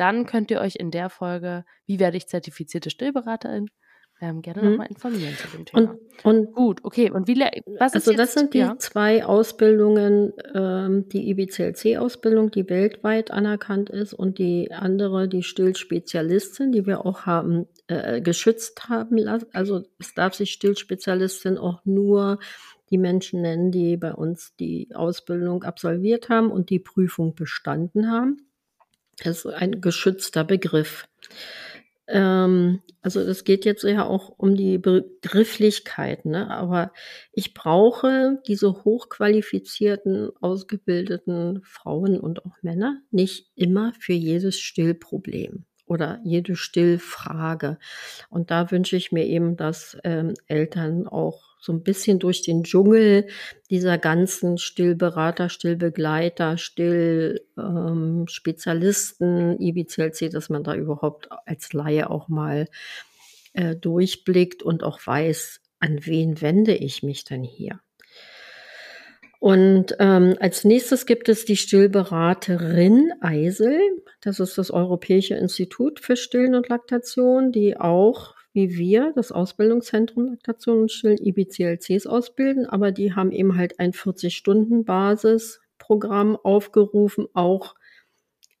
dann 0.00 0.26
könnt 0.26 0.50
ihr 0.50 0.60
euch 0.60 0.76
in 0.76 0.90
der 0.90 1.10
Folge, 1.10 1.64
wie 1.86 2.00
werde 2.00 2.16
ich 2.16 2.26
zertifizierte 2.26 2.90
Stillberaterin, 2.90 3.68
ähm, 4.22 4.42
gerne 4.42 4.62
mhm. 4.62 4.70
nochmal 4.70 4.88
informieren 4.88 5.34
zu 5.34 5.48
dem 5.48 5.64
Thema. 5.64 5.96
Und, 6.22 6.24
und 6.24 6.52
gut, 6.54 6.80
okay. 6.84 7.10
Und 7.10 7.26
wie 7.26 7.36
was 7.78 7.94
ist 7.94 8.06
Also 8.06 8.12
das 8.12 8.34
sind 8.34 8.52
die 8.52 8.58
ja? 8.58 8.76
zwei 8.78 9.24
Ausbildungen, 9.24 10.32
ähm, 10.54 11.08
die 11.08 11.30
IBCLC-Ausbildung, 11.30 12.50
die 12.50 12.68
weltweit 12.68 13.30
anerkannt 13.30 13.88
ist, 13.88 14.12
und 14.12 14.38
die 14.38 14.72
andere, 14.72 15.28
die 15.28 15.42
Stillspezialistin, 15.42 16.72
die 16.72 16.86
wir 16.86 17.06
auch 17.06 17.24
haben 17.24 17.66
äh, 17.86 18.20
geschützt 18.20 18.88
haben 18.88 19.16
lassen. 19.16 19.46
Also 19.52 19.82
es 19.98 20.12
darf 20.14 20.34
sich 20.34 20.52
Stillspezialistin 20.52 21.56
auch 21.56 21.80
nur 21.84 22.38
die 22.90 22.98
Menschen 22.98 23.40
nennen, 23.40 23.70
die 23.70 23.96
bei 23.96 24.12
uns 24.12 24.54
die 24.56 24.90
Ausbildung 24.94 25.62
absolviert 25.62 26.28
haben 26.28 26.50
und 26.50 26.68
die 26.70 26.80
Prüfung 26.80 27.34
bestanden 27.34 28.10
haben. 28.10 28.49
Das 29.22 29.44
ist 29.44 29.46
ein 29.46 29.80
geschützter 29.80 30.44
Begriff. 30.44 31.06
Ähm, 32.10 32.82
also 33.02 33.20
es 33.20 33.44
geht 33.44 33.64
jetzt 33.64 33.84
ja 33.84 34.04
auch 34.04 34.30
um 34.36 34.56
die 34.56 34.78
Begrifflichkeit, 34.78 36.24
ne? 36.24 36.50
aber 36.50 36.92
ich 37.32 37.54
brauche 37.54 38.40
diese 38.46 38.84
hochqualifizierten, 38.84 40.30
ausgebildeten 40.40 41.60
Frauen 41.62 42.18
und 42.18 42.44
auch 42.44 42.56
Männer 42.62 43.00
nicht 43.10 43.50
immer 43.54 43.92
für 43.98 44.12
jedes 44.12 44.58
Stillproblem 44.58 45.64
oder 45.86 46.20
jede 46.24 46.56
Stillfrage. 46.56 47.78
Und 48.28 48.50
da 48.50 48.70
wünsche 48.70 48.96
ich 48.96 49.12
mir 49.12 49.26
eben, 49.26 49.56
dass 49.56 49.96
ähm, 50.04 50.34
Eltern 50.46 51.06
auch 51.06 51.49
so 51.60 51.72
ein 51.72 51.82
bisschen 51.82 52.18
durch 52.18 52.42
den 52.42 52.64
Dschungel 52.64 53.28
dieser 53.68 53.98
ganzen 53.98 54.56
Stillberater, 54.58 55.50
Stillbegleiter, 55.50 56.58
Stillspezialisten, 56.58 59.52
ähm, 59.52 59.56
IBCLC, 59.60 60.30
dass 60.30 60.48
man 60.48 60.64
da 60.64 60.74
überhaupt 60.74 61.28
als 61.46 61.72
Laie 61.72 62.10
auch 62.10 62.26
mal 62.28 62.66
äh, 63.52 63.76
durchblickt 63.76 64.62
und 64.62 64.82
auch 64.82 64.98
weiß, 65.04 65.60
an 65.80 66.06
wen 66.06 66.40
wende 66.40 66.74
ich 66.74 67.02
mich 67.02 67.24
denn 67.24 67.42
hier. 67.42 67.80
Und 69.38 69.96
ähm, 69.98 70.36
als 70.38 70.64
nächstes 70.64 71.06
gibt 71.06 71.30
es 71.30 71.46
die 71.46 71.56
Stillberaterin 71.56 73.10
Eisel. 73.22 73.80
Das 74.20 74.38
ist 74.38 74.58
das 74.58 74.70
Europäische 74.70 75.34
Institut 75.34 75.98
für 75.98 76.16
Stillen 76.16 76.54
und 76.54 76.68
Laktation, 76.68 77.50
die 77.50 77.78
auch 77.78 78.34
wie 78.52 78.76
wir, 78.76 79.12
das 79.14 79.32
Ausbildungszentrum 79.32 80.26
Laktation 80.26 80.82
und 80.82 80.90
Stillen, 80.90 81.16
IBCLCs 81.18 82.06
ausbilden, 82.06 82.66
aber 82.66 82.92
die 82.92 83.14
haben 83.14 83.32
eben 83.32 83.56
halt 83.56 83.78
ein 83.78 83.92
40-Stunden-Basisprogramm 83.92 86.36
aufgerufen, 86.36 87.28
auch 87.32 87.74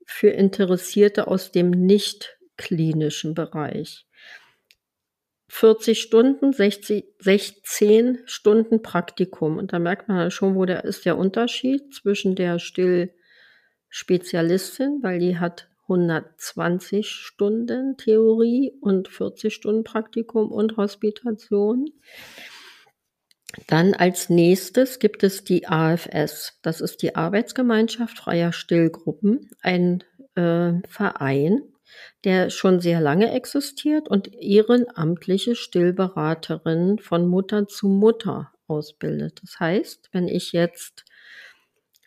für 0.06 0.30
Interessierte 0.30 1.26
aus 1.28 1.52
dem 1.52 1.70
nicht 1.70 2.38
klinischen 2.56 3.34
Bereich. 3.34 4.06
40 5.48 6.00
Stunden, 6.00 6.52
60, 6.52 7.04
16 7.18 8.20
Stunden 8.24 8.82
Praktikum. 8.82 9.58
Und 9.58 9.72
da 9.72 9.80
merkt 9.80 10.08
man 10.08 10.18
halt 10.18 10.32
schon, 10.32 10.54
wo 10.54 10.64
der 10.64 10.84
ist 10.84 11.06
der 11.06 11.18
Unterschied 11.18 11.92
zwischen 11.92 12.36
der 12.36 12.60
Stillspezialistin, 12.60 15.00
weil 15.02 15.18
die 15.18 15.38
hat 15.38 15.69
120 15.90 17.10
Stunden 17.10 17.96
Theorie 17.96 18.72
und 18.80 19.08
40 19.08 19.52
Stunden 19.52 19.84
Praktikum 19.84 20.52
und 20.52 20.76
Hospitation. 20.76 21.90
Dann 23.66 23.94
als 23.94 24.30
nächstes 24.30 25.00
gibt 25.00 25.24
es 25.24 25.42
die 25.42 25.66
AFS. 25.66 26.58
Das 26.62 26.80
ist 26.80 27.02
die 27.02 27.16
Arbeitsgemeinschaft 27.16 28.18
freier 28.18 28.52
Stillgruppen, 28.52 29.50
ein 29.60 30.04
äh, 30.36 30.74
Verein, 30.88 31.62
der 32.24 32.50
schon 32.50 32.80
sehr 32.80 33.00
lange 33.00 33.32
existiert 33.32 34.08
und 34.08 34.32
ehrenamtliche 34.32 35.56
Stillberaterinnen 35.56 37.00
von 37.00 37.26
Mutter 37.26 37.66
zu 37.66 37.88
Mutter 37.88 38.52
ausbildet. 38.68 39.40
Das 39.42 39.58
heißt, 39.58 40.10
wenn 40.12 40.28
ich 40.28 40.52
jetzt 40.52 41.04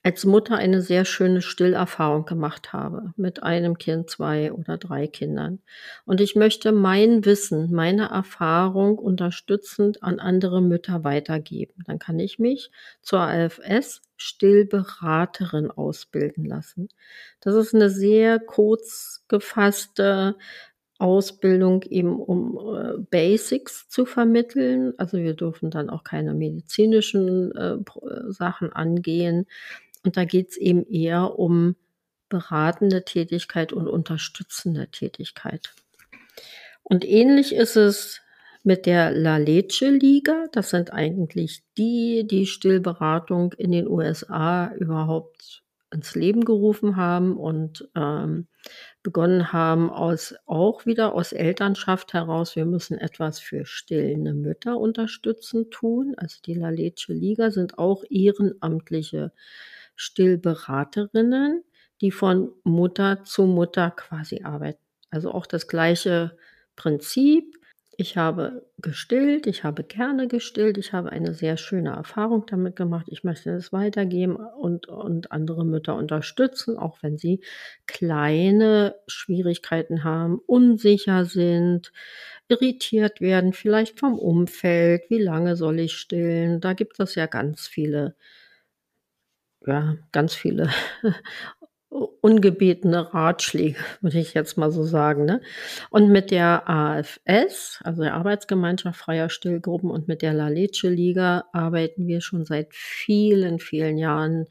als 0.03 0.25
Mutter 0.25 0.57
eine 0.57 0.81
sehr 0.81 1.05
schöne 1.05 1.41
Stillerfahrung 1.41 2.25
gemacht 2.25 2.73
habe 2.73 3.13
mit 3.15 3.41
einem 3.41 3.77
Kind, 3.77 4.09
zwei 4.09 4.51
oder 4.51 4.77
drei 4.77 5.07
Kindern. 5.07 5.59
Und 6.05 6.19
ich 6.19 6.35
möchte 6.35 6.73
mein 6.73 7.23
Wissen, 7.23 7.71
meine 7.71 8.09
Erfahrung 8.09 8.99
unterstützend 8.99 10.03
an 10.03 10.19
andere 10.19 10.61
Mütter 10.61 11.05
weitergeben. 11.05 11.83
Dann 11.87 11.99
kann 11.99 12.19
ich 12.19 12.37
mich 12.37 12.69
zur 13.01 13.21
AFS 13.21 14.01
Stillberaterin 14.17 15.71
ausbilden 15.71 16.45
lassen. 16.45 16.89
Das 17.39 17.55
ist 17.55 17.73
eine 17.73 17.89
sehr 17.89 18.39
kurz 18.39 19.23
gefasste 19.29 20.35
Ausbildung 20.99 21.83
eben 21.83 22.17
um 22.17 22.57
äh, 22.57 22.97
Basics 23.09 23.89
zu 23.89 24.05
vermitteln. 24.05 24.93
Also 24.97 25.17
wir 25.17 25.33
dürfen 25.33 25.69
dann 25.69 25.89
auch 25.89 26.03
keine 26.03 26.33
medizinischen 26.33 27.51
äh, 27.55 27.77
Sachen 28.29 28.71
angehen. 28.71 29.45
Und 30.03 30.17
da 30.17 30.25
geht 30.25 30.49
es 30.51 30.57
eben 30.57 30.85
eher 30.85 31.39
um 31.39 31.75
beratende 32.29 33.05
Tätigkeit 33.05 33.73
und 33.73 33.87
unterstützende 33.87 34.87
Tätigkeit. 34.87 35.73
Und 36.83 37.05
ähnlich 37.05 37.53
ist 37.53 37.75
es 37.75 38.21
mit 38.63 38.85
der 38.85 39.11
La 39.11 39.37
Leche 39.37 39.89
Liga. 39.89 40.47
Das 40.51 40.69
sind 40.69 40.91
eigentlich 40.93 41.63
die, 41.77 42.25
die 42.25 42.47
Stillberatung 42.47 43.53
in 43.53 43.71
den 43.71 43.87
USA 43.87 44.73
überhaupt 44.75 45.63
ins 45.93 46.15
Leben 46.15 46.43
gerufen 46.43 46.95
haben 46.95 47.37
und 47.37 47.87
ähm, 47.95 48.47
begonnen 49.03 49.53
haben, 49.53 49.89
aus, 49.89 50.35
auch 50.45 50.85
wieder 50.85 51.13
aus 51.13 51.33
Elternschaft 51.33 52.13
heraus, 52.13 52.55
wir 52.55 52.65
müssen 52.65 52.97
etwas 52.97 53.39
für 53.39 53.65
stillende 53.65 54.33
Mütter 54.33 54.77
unterstützen 54.77 55.69
tun. 55.69 56.15
Also 56.17 56.39
die 56.43 56.55
La 56.55 56.69
Leche 56.69 57.13
Liga 57.13 57.51
sind 57.51 57.77
auch 57.77 58.03
ehrenamtliche 58.09 59.31
Stillberaterinnen, 59.95 61.63
die 62.01 62.11
von 62.11 62.51
Mutter 62.63 63.23
zu 63.23 63.43
Mutter 63.45 63.91
quasi 63.91 64.41
arbeiten. 64.43 64.79
Also 65.09 65.31
auch 65.31 65.45
das 65.45 65.67
gleiche 65.67 66.37
Prinzip. 66.75 67.55
Ich 67.95 68.17
habe 68.17 68.65
gestillt, 68.79 69.45
ich 69.45 69.63
habe 69.63 69.83
gerne 69.83 70.27
gestillt, 70.27 70.79
ich 70.79 70.93
habe 70.93 71.11
eine 71.11 71.35
sehr 71.35 71.57
schöne 71.57 71.91
Erfahrung 71.91 72.45
damit 72.47 72.75
gemacht. 72.75 73.05
Ich 73.09 73.23
möchte 73.23 73.51
es 73.51 73.71
weitergeben 73.71 74.35
und, 74.35 74.87
und 74.87 75.31
andere 75.31 75.63
Mütter 75.63 75.95
unterstützen, 75.95 76.75
auch 76.77 76.97
wenn 77.03 77.17
sie 77.19 77.41
kleine 77.85 78.95
Schwierigkeiten 79.05 80.03
haben, 80.03 80.39
unsicher 80.47 81.25
sind, 81.25 81.91
irritiert 82.47 83.21
werden, 83.21 83.53
vielleicht 83.53 83.99
vom 83.99 84.17
Umfeld, 84.19 85.03
wie 85.09 85.19
lange 85.21 85.55
soll 85.55 85.79
ich 85.79 85.93
stillen. 85.93 86.61
Da 86.61 86.73
gibt 86.73 86.99
es 86.99 87.15
ja 87.15 87.27
ganz 87.27 87.67
viele, 87.67 88.15
ja, 89.65 89.95
ganz 90.11 90.33
viele 90.33 90.69
ungebetene 92.21 93.13
Ratschläge, 93.13 93.77
würde 94.01 94.19
ich 94.19 94.33
jetzt 94.33 94.57
mal 94.57 94.71
so 94.71 94.83
sagen. 94.83 95.25
Ne? 95.25 95.41
Und 95.89 96.09
mit 96.09 96.31
der 96.31 96.69
AFS, 96.69 97.79
also 97.83 98.03
der 98.03 98.15
Arbeitsgemeinschaft 98.15 98.99
freier 98.99 99.29
Stillgruppen 99.29 99.91
und 99.91 100.07
mit 100.07 100.21
der 100.21 100.33
La 100.33 100.47
Leche 100.47 100.89
Liga 100.89 101.45
arbeiten 101.53 102.07
wir 102.07 102.21
schon 102.21 102.45
seit 102.45 102.73
vielen, 102.73 103.59
vielen 103.59 103.97
Jahren 103.97 104.45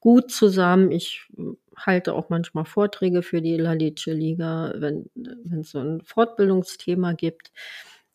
gut 0.00 0.30
zusammen. 0.30 0.90
Ich 0.92 1.26
halte 1.76 2.14
auch 2.14 2.30
manchmal 2.30 2.64
Vorträge 2.64 3.22
für 3.22 3.42
die 3.42 3.56
La 3.56 3.72
Leche 3.72 4.12
Liga, 4.12 4.72
wenn 4.76 5.10
es 5.60 5.70
so 5.70 5.80
ein 5.80 6.00
Fortbildungsthema 6.02 7.12
gibt. 7.12 7.52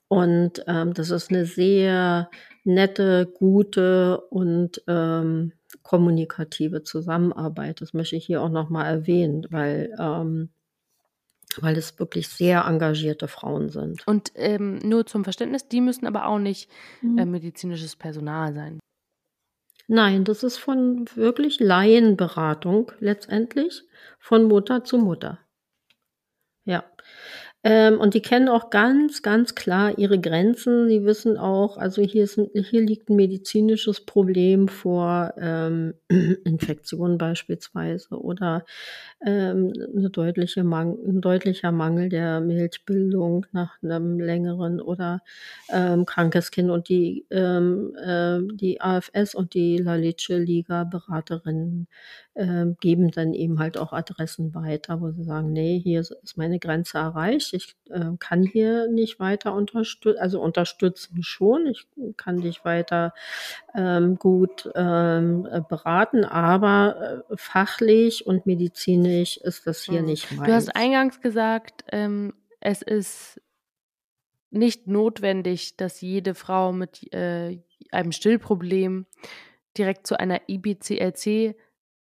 Und 0.08 0.64
ähm, 0.68 0.94
das 0.94 1.10
ist 1.10 1.30
eine 1.30 1.46
sehr 1.46 2.30
nette, 2.64 3.32
gute 3.38 4.22
und 4.30 4.84
ähm, 4.88 5.54
kommunikative 5.84 6.84
Zusammenarbeit. 6.84 7.82
Das 7.82 7.94
möchte 7.94 8.16
ich 8.16 8.26
hier 8.26 8.42
auch 8.42 8.50
nochmal 8.50 8.86
erwähnen, 8.86 9.48
weil, 9.50 9.94
ähm, 10.00 10.50
weil 11.60 11.78
es 11.78 11.98
wirklich 12.00 12.28
sehr 12.30 12.66
engagierte 12.66 13.28
Frauen 13.28 13.70
sind. 13.70 14.06
Und 14.08 14.32
ähm, 14.36 14.80
nur 14.80 15.06
zum 15.06 15.24
Verständnis, 15.24 15.68
die 15.68 15.82
müssen 15.82 16.06
aber 16.06 16.28
auch 16.28 16.40
nicht 16.40 16.70
mhm. 17.02 17.18
äh, 17.18 17.26
medizinisches 17.26 17.96
Personal 17.96 18.54
sein. 18.54 18.80
Nein, 19.88 20.24
das 20.24 20.44
ist 20.44 20.58
von 20.58 21.06
wirklich 21.16 21.60
Laienberatung 21.60 22.92
letztendlich, 23.00 23.84
von 24.20 24.46
Mutter 24.46 24.86
zu 24.86 24.98
Mutter. 24.98 25.40
Ja. 26.64 26.86
Ähm, 27.64 28.00
und 28.00 28.16
die 28.16 28.22
kennen 28.24 28.50
auch 28.50 28.72
ganz, 28.72 29.22
ganz 29.22 29.54
klar 29.54 29.98
ihre 30.00 30.20
Grenzen. 30.20 30.88
Sie 30.90 31.04
wissen 31.06 31.38
auch, 31.38 31.78
also 31.78 32.02
hier, 32.02 32.24
ist, 32.24 32.40
hier 32.56 32.82
liegt 32.82 33.10
ein 33.10 33.16
medizinisches 33.16 34.02
Problem 34.04 34.68
vor, 34.68 35.34
ähm, 35.38 35.94
Infektionen 36.44 37.20
beispielsweise 37.20 38.16
oder 38.20 38.66
ähm, 39.24 39.74
eine 39.96 40.10
deutliche 40.10 40.62
ein 40.62 41.22
deutlicher 41.22 41.72
Mangel 41.72 42.10
der 42.10 42.42
Milchbildung 42.42 43.46
nach 43.52 43.78
einem 43.84 44.20
längeren 44.20 44.82
oder 44.82 45.22
ähm, 45.70 46.06
krankes 46.06 46.50
Kind. 46.52 46.72
Und 46.72 46.90
die, 46.90 47.28
ähm, 47.30 47.96
äh, 47.96 48.40
die 48.56 48.82
AFS 48.82 49.36
und 49.36 49.54
die 49.54 49.78
La 49.78 49.96
Leche 49.96 50.38
Liga 50.38 50.84
Beraterinnen 50.84 51.88
äh, 52.34 52.66
geben 52.80 53.12
dann 53.12 53.34
eben 53.34 53.60
halt 53.60 53.78
auch 53.78 53.94
Adressen 53.94 54.56
weiter, 54.56 55.02
wo 55.02 55.12
sie 55.12 55.24
sagen, 55.24 55.52
nee, 55.54 55.80
hier 55.80 56.00
ist 56.02 56.16
meine 56.38 56.60
Grenze 56.60 56.98
erreicht 56.98 57.51
ich 57.54 57.76
äh, 57.90 58.18
kann 58.20 58.44
hier 58.44 58.88
nicht 58.88 59.20
weiter 59.20 59.54
unterstützen, 59.54 60.20
also 60.20 60.42
unterstützen 60.42 61.24
schon, 61.24 61.68
ich 61.68 61.88
kann 62.18 62.42
dich 62.42 62.66
weiter 62.66 63.14
ähm, 63.76 64.16
gut 64.18 64.70
ähm, 64.76 65.48
äh, 65.52 65.62
beraten, 65.62 66.26
aber 66.26 67.24
äh, 67.30 67.36
fachlich 67.38 68.26
und 68.26 68.46
medizinisch 68.46 69.38
ist 69.38 69.68
das 69.68 69.84
hier 69.84 70.02
mhm. 70.02 70.08
nicht 70.08 70.32
meins. 70.32 70.48
Du 70.48 70.54
hast 70.54 70.76
eingangs 70.76 71.22
gesagt, 71.22 71.84
ähm, 71.92 72.34
es 72.60 72.82
ist 72.82 73.42
nicht 74.52 74.88
notwendig, 74.88 75.78
dass 75.78 76.02
jede 76.02 76.36
Frau 76.36 76.74
mit 76.74 77.12
äh, 77.14 77.60
einem 77.92 78.12
Stillproblem 78.12 79.06
direkt 79.78 80.06
zu 80.08 80.20
einer 80.20 80.42
IBCLC 80.48 81.56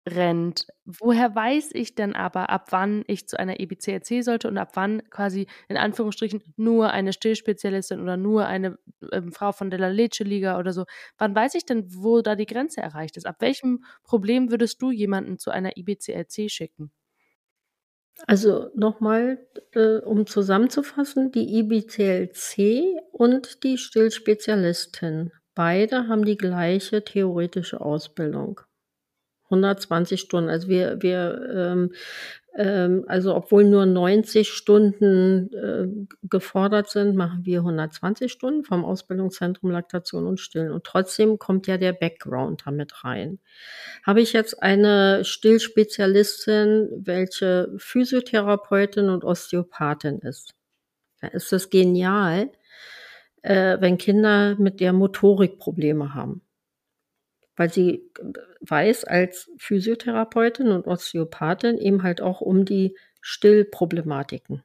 rennt. 0.08 0.68
Woher 0.86 1.34
weiß 1.34 1.72
ich 1.74 1.96
denn 1.96 2.16
aber, 2.16 2.50
ab 2.50 2.68
wann 2.72 3.04
ich 3.08 3.28
zu 3.28 3.40
einer 3.40 3.60
EBCLC 3.60 4.24
sollte 4.24 4.48
und 4.48 4.58
ab 4.58 4.72
wann 4.76 5.02
quasi 5.10 5.48
in 5.68 5.78
Anführungsstrichen 5.78 6.42
nur 6.58 6.92
eine 6.92 7.12
Stillspezialistin 7.12 8.00
oder 8.02 8.18
nur 8.18 8.46
eine 8.46 8.78
ähm, 9.12 9.32
Frau 9.32 9.52
von 9.52 9.70
der 9.70 9.80
La 9.80 9.88
Leche 9.88 10.24
Liga 10.24 10.60
oder 10.60 10.74
so? 10.74 10.86
Wann 11.18 11.36
weiß 11.36 11.56
ich 11.56 11.66
denn, 11.66 11.86
wo 11.96 12.22
da 12.22 12.36
die 12.36 12.46
Grenze 12.46 12.82
erreicht 12.82 13.18
ist? 13.18 13.26
Ab 13.26 13.38
welchem 13.40 13.84
Problem 14.04 14.52
würdest 14.52 14.82
du 14.82 14.92
jemanden 14.92 15.40
zu 15.40 15.50
einer 15.52 15.78
IBCLC 15.78 16.52
schicken? 16.52 16.92
Also 18.28 18.70
nochmal, 18.76 19.46
äh, 19.74 19.98
um 19.98 20.26
zusammenzufassen, 20.26 21.32
die 21.32 21.60
IBCLC 21.60 23.02
und 23.12 23.64
die 23.64 23.78
Stillspezialistin, 23.78 25.32
beide 25.54 26.08
haben 26.08 26.24
die 26.24 26.38
gleiche 26.38 27.04
theoretische 27.04 27.82
Ausbildung. 27.82 28.62
120 29.46 30.20
Stunden. 30.20 30.50
Also 30.50 30.68
wir, 30.68 31.02
wir 31.02 31.50
ähm, 31.54 31.92
ähm, 32.56 33.04
also 33.08 33.36
obwohl 33.36 33.66
nur 33.66 33.86
90 33.86 34.50
Stunden 34.50 35.54
äh, 35.54 36.08
gefordert 36.24 36.90
sind, 36.90 37.16
machen 37.16 37.42
wir 37.44 37.60
120 37.60 38.32
Stunden 38.32 38.64
vom 38.64 38.86
Ausbildungszentrum 38.86 39.72
Laktation 39.72 40.26
und 40.26 40.40
Stillen. 40.40 40.72
Und 40.72 40.86
trotzdem 40.86 41.38
kommt 41.38 41.68
ja 41.68 41.78
der 41.78 41.94
Background 41.94 42.64
damit 42.66 43.04
rein. 43.04 43.40
Habe 44.04 44.22
ich 44.22 44.32
jetzt 44.32 44.62
eine 44.64 45.26
Stillspezialistin, 45.26 46.90
welche 46.96 47.74
Physiotherapeutin 47.78 49.10
und 49.10 49.26
Osteopathin 49.26 50.20
ist, 50.20 50.56
da 51.20 51.28
ist 51.28 51.52
es 51.52 51.70
genial, 51.70 52.52
äh, 53.42 53.78
wenn 53.82 53.98
Kinder 53.98 54.56
mit 54.58 54.80
der 54.80 54.94
Motorik 54.94 55.60
Probleme 55.60 56.14
haben 56.14 56.45
weil 57.56 57.72
sie 57.72 58.12
weiß 58.62 59.06
als 59.06 59.50
Physiotherapeutin 59.58 60.68
und 60.70 60.88
Osteopathin 60.88 61.78
eben 61.78 62.04
halt 62.04 62.22
auch 62.22 62.42
um 62.42 62.66
die 62.66 62.98
Stillproblematiken. 63.22 64.64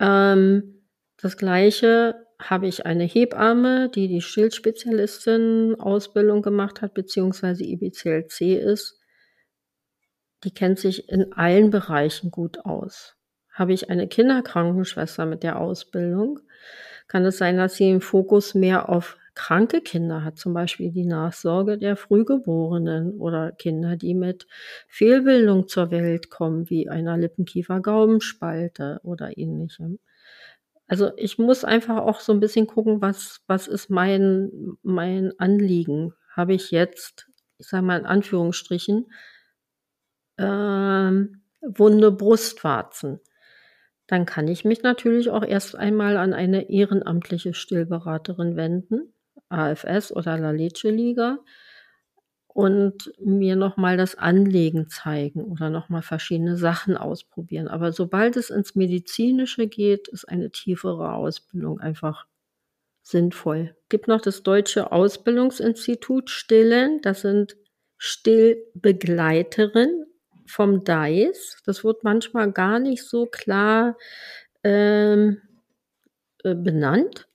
Ähm, 0.00 0.82
das 1.20 1.36
gleiche 1.36 2.26
habe 2.40 2.66
ich 2.66 2.86
eine 2.86 3.04
Hebamme, 3.04 3.88
die 3.88 4.08
die 4.08 4.20
Stillspezialistin 4.20 5.76
Ausbildung 5.78 6.42
gemacht 6.42 6.82
hat, 6.82 6.94
beziehungsweise 6.94 7.64
IBCLC 7.64 8.58
ist. 8.58 8.98
Die 10.44 10.52
kennt 10.52 10.78
sich 10.78 11.08
in 11.08 11.32
allen 11.32 11.70
Bereichen 11.70 12.30
gut 12.30 12.64
aus. 12.64 13.16
Habe 13.52 13.72
ich 13.72 13.90
eine 13.90 14.08
Kinderkrankenschwester 14.08 15.26
mit 15.26 15.42
der 15.42 15.60
Ausbildung, 15.60 16.40
kann 17.06 17.24
es 17.24 17.38
sein, 17.38 17.58
dass 17.58 17.74
sie 17.74 17.90
im 17.90 18.00
Fokus 18.00 18.54
mehr 18.54 18.88
auf 18.88 19.18
kranke 19.34 19.80
Kinder 19.80 20.24
hat, 20.24 20.36
zum 20.36 20.52
Beispiel 20.52 20.92
die 20.92 21.06
Nachsorge 21.06 21.78
der 21.78 21.96
Frühgeborenen 21.96 23.18
oder 23.18 23.52
Kinder, 23.52 23.96
die 23.96 24.14
mit 24.14 24.46
Fehlbildung 24.88 25.68
zur 25.68 25.90
Welt 25.90 26.30
kommen, 26.30 26.68
wie 26.68 26.88
einer 26.88 27.16
Lippenkiefer-Gaumenspalte 27.16 29.00
oder 29.02 29.36
ähnlichem. 29.38 29.98
Also 30.86 31.12
ich 31.16 31.38
muss 31.38 31.64
einfach 31.64 31.96
auch 31.96 32.20
so 32.20 32.32
ein 32.32 32.40
bisschen 32.40 32.66
gucken, 32.66 33.00
was, 33.00 33.40
was 33.46 33.68
ist 33.68 33.88
mein, 33.88 34.76
mein 34.82 35.32
Anliegen? 35.38 36.12
Habe 36.36 36.52
ich 36.52 36.70
jetzt, 36.70 37.28
ich 37.56 37.66
sage 37.66 37.86
mal 37.86 38.00
in 38.00 38.06
Anführungsstrichen, 38.06 39.10
ähm, 40.36 41.42
wunde 41.62 42.12
Brustwarzen? 42.12 43.20
Dann 44.06 44.26
kann 44.26 44.48
ich 44.48 44.66
mich 44.66 44.82
natürlich 44.82 45.30
auch 45.30 45.44
erst 45.44 45.74
einmal 45.74 46.18
an 46.18 46.34
eine 46.34 46.68
ehrenamtliche 46.68 47.54
Stillberaterin 47.54 48.56
wenden 48.56 49.11
AFS 49.52 50.12
oder 50.12 50.38
La 50.38 50.50
Leche 50.50 50.90
Liga 50.90 51.38
und 52.54 53.12
mir 53.18 53.56
nochmal 53.56 53.96
das 53.96 54.14
Anlegen 54.14 54.88
zeigen 54.88 55.44
oder 55.44 55.70
nochmal 55.70 56.02
verschiedene 56.02 56.56
Sachen 56.56 56.96
ausprobieren. 56.96 57.68
Aber 57.68 57.92
sobald 57.92 58.36
es 58.36 58.50
ins 58.50 58.74
Medizinische 58.74 59.68
geht, 59.68 60.08
ist 60.08 60.28
eine 60.28 60.50
tiefere 60.50 61.14
Ausbildung 61.14 61.80
einfach 61.80 62.26
sinnvoll. 63.02 63.74
Es 63.82 63.88
gibt 63.88 64.08
noch 64.08 64.20
das 64.20 64.42
Deutsche 64.42 64.92
Ausbildungsinstitut 64.92 66.30
Stillen. 66.30 67.00
Das 67.02 67.22
sind 67.22 67.56
Stillbegleiterin 67.96 70.04
vom 70.46 70.84
DICE. 70.84 71.56
Das 71.64 71.84
wird 71.84 72.04
manchmal 72.04 72.52
gar 72.52 72.78
nicht 72.78 73.04
so 73.04 73.26
klar 73.26 73.96
ähm, 74.62 75.40
äh, 76.44 76.54
benannt. 76.54 77.28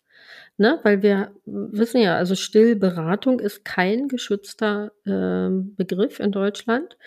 Ne, 0.60 0.80
weil 0.82 1.04
wir 1.04 1.34
wissen 1.46 2.02
ja, 2.02 2.16
also 2.16 2.34
Stillberatung 2.34 3.40
ist 3.40 3.64
kein 3.64 4.08
geschützter 4.08 4.92
äh, 5.06 5.50
Begriff 5.76 6.20
in 6.20 6.32
Deutschland. 6.32 6.98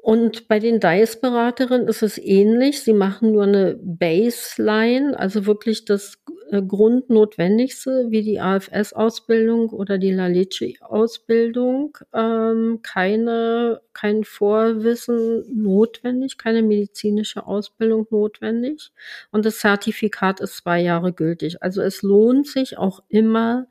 Und 0.00 0.48
bei 0.48 0.58
den 0.58 0.80
DICE-Beraterinnen 0.80 1.88
ist 1.88 2.02
es 2.02 2.16
ähnlich. 2.16 2.82
Sie 2.82 2.94
machen 2.94 3.32
nur 3.32 3.42
eine 3.42 3.78
Baseline, 3.82 5.18
also 5.18 5.44
wirklich 5.44 5.84
das 5.84 6.24
Grundnotwendigste, 6.50 8.06
wie 8.10 8.22
die 8.22 8.40
AFS-Ausbildung 8.40 9.70
oder 9.70 9.98
die 9.98 10.12
Lalici-Ausbildung. 10.12 11.98
Ähm, 12.14 12.80
keine, 12.82 13.82
kein 13.92 14.24
Vorwissen 14.24 15.44
notwendig, 15.52 16.38
keine 16.38 16.62
medizinische 16.62 17.46
Ausbildung 17.46 18.06
notwendig. 18.10 18.92
Und 19.30 19.44
das 19.44 19.58
Zertifikat 19.58 20.40
ist 20.40 20.56
zwei 20.56 20.80
Jahre 20.80 21.12
gültig. 21.12 21.62
Also 21.62 21.82
es 21.82 22.02
lohnt 22.02 22.46
sich 22.46 22.78
auch 22.78 23.02
immer, 23.08 23.66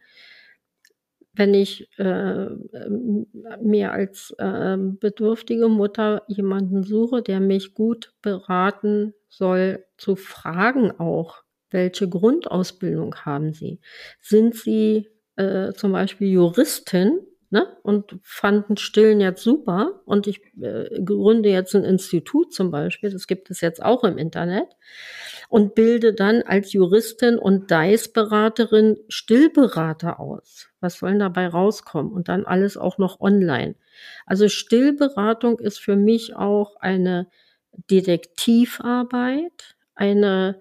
wenn 1.34 1.54
ich 1.54 1.88
äh, 1.98 2.48
mir 3.62 3.92
als 3.92 4.36
äh, 4.40 4.78
bedürftige 4.78 5.68
Mutter 5.68 6.24
jemanden 6.28 6.84
suche, 6.84 7.22
der 7.22 7.40
mich 7.40 7.74
gut 7.74 8.14
beraten 8.22 9.14
soll, 9.30 9.86
zu 9.98 10.16
fragen 10.16 10.92
auch, 11.00 11.44
welche 11.70 12.08
Grundausbildung 12.08 13.16
haben 13.16 13.54
Sie? 13.54 13.80
Sind 14.22 14.56
Sie 14.56 15.10
äh, 15.36 15.74
zum 15.74 15.92
Beispiel 15.92 16.30
Juristin 16.30 17.20
ne? 17.50 17.78
und 17.84 18.18
fanden 18.24 18.78
Stillen 18.78 19.22
jetzt 19.22 19.44
super 19.44 20.02
und 20.06 20.28
ich 20.28 20.42
äh, 20.62 21.02
gründe 21.04 21.50
jetzt 21.50 21.76
ein 21.76 21.84
Institut 21.84 22.54
zum 22.54 22.72
Beispiel, 22.72 23.12
das 23.12 23.28
gibt 23.28 23.50
es 23.50 23.62
jetzt 23.62 23.82
auch 23.82 24.04
im 24.04 24.18
Internet 24.18 24.68
und 25.50 25.76
bilde 25.76 26.14
dann 26.14 26.42
als 26.44 26.74
Juristin 26.74 27.38
und 27.38 27.72
DICE-Beraterin 27.72 28.98
Stillberater 29.08 30.20
aus. 30.20 30.70
Was 30.82 31.00
soll 31.00 31.18
dabei 31.18 31.48
rauskommen? 31.48 32.12
Und 32.12 32.28
dann 32.28 32.46
alles 32.46 32.78
auch 32.78 32.98
noch 32.98 33.20
online. 33.20 33.76
Also 34.26 34.50
Stillberatung 34.50 35.60
ist 35.60 35.80
für 35.80 35.96
mich 35.96 36.36
auch 36.36 36.76
eine 36.78 37.28
Detektivarbeit, 37.90 39.76
eine 39.96 40.60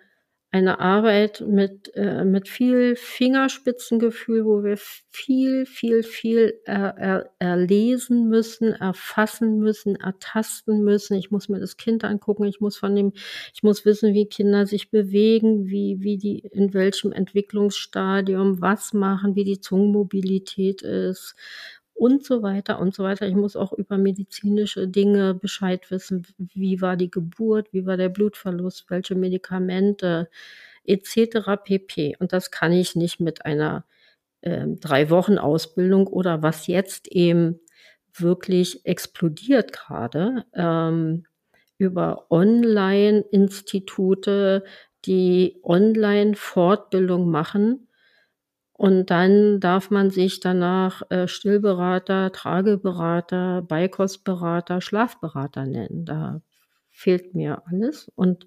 eine 0.53 0.79
Arbeit 0.79 1.45
mit, 1.47 1.93
äh, 1.95 2.25
mit 2.25 2.49
viel 2.49 2.97
Fingerspitzengefühl, 2.97 4.45
wo 4.45 4.63
wir 4.63 4.79
viel, 5.11 5.67
viel, 5.67 6.03
viel 6.03 6.55
er, 6.65 6.97
er, 6.97 7.31
erlesen 7.39 8.29
müssen, 8.29 8.73
erfassen 8.73 9.59
müssen, 9.59 9.97
ertasten 9.97 10.83
müssen. 10.83 11.15
Ich 11.17 11.31
muss 11.31 11.49
mir 11.49 11.59
das 11.59 11.77
Kind 11.77 12.05
angucken, 12.05 12.45
ich 12.45 12.61
muss 12.61 12.77
von 12.77 12.95
dem, 12.95 13.13
ich 13.55 13.63
muss 13.63 13.85
wissen, 13.85 14.15
wie 14.15 14.27
Kinder 14.27 14.67
sich 14.67 14.91
bewegen, 14.91 15.67
wie, 15.67 15.99
wie 16.01 16.17
die, 16.17 16.39
in 16.39 16.73
welchem 16.73 17.13
Entwicklungsstadium 17.13 18.61
was 18.61 18.93
machen, 18.93 19.35
wie 19.35 19.45
die 19.45 19.61
Zungenmobilität 19.61 20.83
ist, 20.83 21.35
und 21.97 22.25
so 22.25 22.43
weiter 22.43 22.79
und 22.79 22.95
so 22.95 23.05
weiter. 23.05 23.27
Ich 23.27 23.35
muss 23.35 23.57
auch 23.57 23.73
über 23.73 23.99
medizinische 23.99 24.89
Dinge 24.89 25.35
Bescheid 25.35 25.91
wissen. 25.91 26.27
Wie 26.39 26.81
war 26.81 26.97
die 26.97 27.11
Geburt? 27.11 27.73
Wie 27.73 27.87
war 27.87 27.97
der 27.97 28.11
Blutverlust? 28.11 28.91
Welche 28.91 29.15
Medikamente? 29.15 30.29
etc. 30.87 31.59
pp. 31.63 32.17
Und 32.19 32.33
das 32.33 32.51
kann 32.51 32.73
ich 32.73 32.97
nicht 32.97 33.21
mit 33.21 33.45
einer 33.45 33.85
äh, 34.41 34.67
drei 34.81 35.11
Wochen 35.11 35.37
Ausbildung 35.39 36.07
oder 36.07 36.43
was 36.43 36.67
jetzt 36.67 37.09
eben 37.09 37.61
wirklich 38.15 38.87
explodiert 38.87 39.73
gerade 39.73 40.45
ähm, 40.55 41.27
über 41.79 42.27
Online-Institute, 42.31 44.65
die 45.05 45.61
Online-Fortbildung 45.63 47.31
machen 47.31 47.86
und 48.77 49.07
dann 49.07 49.59
darf 49.59 49.91
man 49.91 50.11
sich 50.11 50.41
danach 50.41 51.03
äh, 51.11 51.29
Stillberater, 51.29 52.31
Trageberater, 52.31 53.63
Beikostberater, 53.63 54.83
Schlafberater 54.83 55.65
nennen. 55.65 56.05
Da 56.05 56.43
fehlt 56.91 57.35
mir 57.35 57.63
alles. 57.67 58.13
Und 58.15 58.47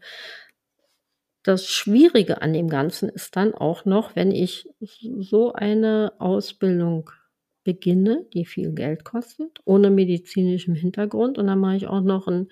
das 1.41 1.65
Schwierige 1.65 2.43
an 2.43 2.53
dem 2.53 2.69
Ganzen 2.69 3.09
ist 3.09 3.35
dann 3.37 3.55
auch 3.55 3.85
noch, 3.85 4.15
wenn 4.15 4.31
ich 4.31 4.69
so 4.79 5.53
eine 5.53 6.13
Ausbildung 6.19 7.09
beginne, 7.63 8.27
die 8.35 8.45
viel 8.45 8.71
Geld 8.73 9.03
kostet, 9.05 9.59
ohne 9.65 9.89
medizinischem 9.89 10.75
Hintergrund. 10.75 11.39
Und 11.39 11.47
dann 11.47 11.59
mache 11.59 11.77
ich 11.77 11.87
auch 11.87 12.01
noch 12.01 12.27
einen, 12.27 12.49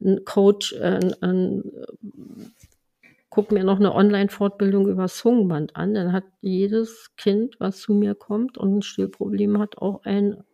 einen 0.00 0.24
Coach, 0.24 0.72
äh, 0.72 0.98
einen, 0.98 1.22
einen 1.22 1.72
gucke 3.32 3.54
mir 3.54 3.64
noch 3.64 3.78
eine 3.78 3.94
Online-Fortbildung 3.94 4.88
über 4.88 5.08
Zungenband 5.08 5.74
an. 5.74 5.94
Dann 5.94 6.12
hat 6.12 6.24
jedes 6.42 7.16
Kind, 7.16 7.56
was 7.58 7.80
zu 7.80 7.94
mir 7.94 8.14
kommt 8.14 8.58
und 8.58 8.76
ein 8.76 8.82
Stillproblem 8.82 9.58
hat, 9.58 9.78
auch 9.78 10.04
ein 10.04 10.44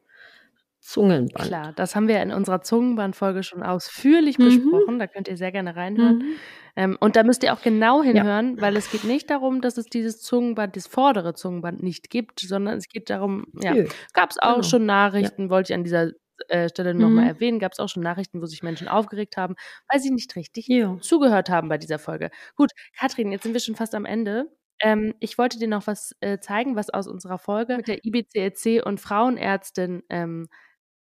Zungenband. 0.79 1.49
Klar, 1.49 1.73
das 1.75 1.97
haben 1.97 2.07
wir 2.07 2.23
in 2.23 2.31
unserer 2.31 2.63
Zungenbandfolge 2.63 3.43
schon 3.43 3.65
ausführlich 3.65 4.39
mhm. 4.39 4.45
besprochen. 4.45 5.01
Da 5.01 5.09
könnt 5.09 5.27
ihr 5.27 5.37
sehr 5.37 5.51
gerne 5.51 5.75
reinhören. 5.75 6.19
Mhm. 6.19 6.35
Ähm, 6.77 6.97
und 7.01 7.17
da 7.17 7.25
müsst 7.25 7.43
ihr 7.43 7.53
auch 7.53 7.63
genau 7.63 8.05
hinhören, 8.05 8.55
ja. 8.55 8.63
weil 8.63 8.77
es 8.77 8.93
geht 8.93 9.03
nicht 9.03 9.29
darum, 9.29 9.61
dass 9.61 9.77
es 9.77 9.87
dieses 9.87 10.23
Zungenband, 10.23 10.77
das 10.77 10.87
vordere 10.87 11.35
Zungenband 11.35 11.83
nicht 11.83 12.11
gibt, 12.11 12.39
sondern 12.39 12.79
es 12.79 12.89
geht 12.89 13.11
darum, 13.11 13.47
ja, 13.61 13.75
gab 14.13 14.31
es 14.31 14.39
auch 14.39 14.55
genau. 14.55 14.63
schon 14.63 14.87
Nachrichten, 14.87 15.45
ja. 15.47 15.51
wollte 15.51 15.73
ich 15.73 15.75
an 15.77 15.83
dieser 15.83 16.13
äh, 16.49 16.69
Stelle 16.69 16.95
mhm. 16.95 17.01
nochmal 17.01 17.27
erwähnen, 17.27 17.59
gab 17.59 17.73
es 17.73 17.79
auch 17.79 17.89
schon 17.89 18.03
Nachrichten, 18.03 18.41
wo 18.41 18.47
sich 18.47 18.63
Menschen 18.63 18.89
aufgeregt 18.89 19.37
haben, 19.37 19.55
weil 19.91 20.01
sie 20.01 20.11
nicht 20.11 20.35
richtig 20.37 20.69
ja. 20.69 20.97
zugehört 21.01 21.51
haben 21.51 21.69
bei 21.69 21.79
dieser 21.79 21.99
Folge. 21.99 22.31
Gut, 22.57 22.71
Katrin, 22.97 23.33
jetzt 23.33 23.43
sind 23.43 23.53
wir 23.53 23.61
schon 23.61 23.77
fast 23.77 23.95
am 23.95 24.05
Ende. 24.05 24.47
Ähm, 24.81 25.15
ich 25.21 25.39
wollte 25.39 25.59
dir 25.59 25.69
noch 25.69 25.87
was 25.87 26.15
äh, 26.21 26.39
zeigen, 26.39 26.77
was 26.77 26.91
aus 26.91 27.09
unserer 27.09 27.39
Folge 27.39 27.77
mit 27.77 27.89
der 27.89 28.05
IBCLC 28.05 28.85
und 28.85 29.01
Frauenärztin 29.01 30.03
ähm, 30.09 30.49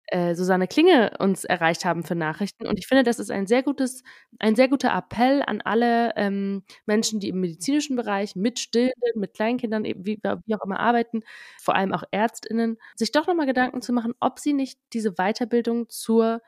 äh, 0.07 0.35
Susanne 0.35 0.67
Klinge 0.67 1.15
uns 1.19 1.43
erreicht 1.43 1.85
haben 1.85 2.03
für 2.03 2.15
Nachrichten. 2.15 2.67
Und 2.67 2.77
ich 2.77 2.87
finde, 2.87 3.03
das 3.03 3.19
ist 3.19 3.31
ein 3.31 3.47
sehr 3.47 3.63
gutes, 3.63 4.03
ein 4.39 4.55
sehr 4.55 4.67
guter 4.67 4.93
Appell 4.93 5.41
an 5.41 5.61
alle 5.61 6.13
ähm, 6.15 6.63
Menschen, 6.85 7.19
die 7.19 7.29
im 7.29 7.39
medizinischen 7.39 7.95
Bereich 7.95 8.35
mit 8.35 8.59
Stillenden, 8.59 8.93
mit 9.15 9.33
Kleinkindern, 9.33 9.83
wie, 9.85 10.19
wie 10.21 10.55
auch 10.55 10.65
immer 10.65 10.79
arbeiten, 10.79 11.21
vor 11.61 11.75
allem 11.75 11.93
auch 11.93 12.03
ÄrztInnen, 12.11 12.77
sich 12.95 13.11
doch 13.11 13.27
nochmal 13.27 13.45
Gedanken 13.45 13.81
zu 13.81 13.93
machen, 13.93 14.13
ob 14.19 14.39
sie 14.39 14.53
nicht 14.53 14.79
diese 14.93 15.13
Weiterbildung 15.13 15.89
zur 15.89 16.41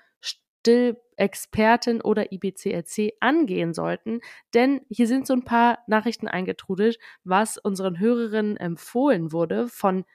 Stillexpertin 0.66 2.02
oder 2.02 2.32
IBCLC 2.32 3.14
angehen 3.20 3.74
sollten. 3.74 4.20
Denn 4.54 4.82
hier 4.90 5.08
sind 5.08 5.28
so 5.28 5.34
ein 5.34 5.46
paar 5.46 5.80
Nachrichten 5.88 6.28
eingetrudelt, 6.28 6.98
was 7.24 7.58
unseren 7.58 8.00
Hörerinnen 8.00 8.58
empfohlen 8.58 9.32
wurde 9.32 9.68
von 9.68 10.06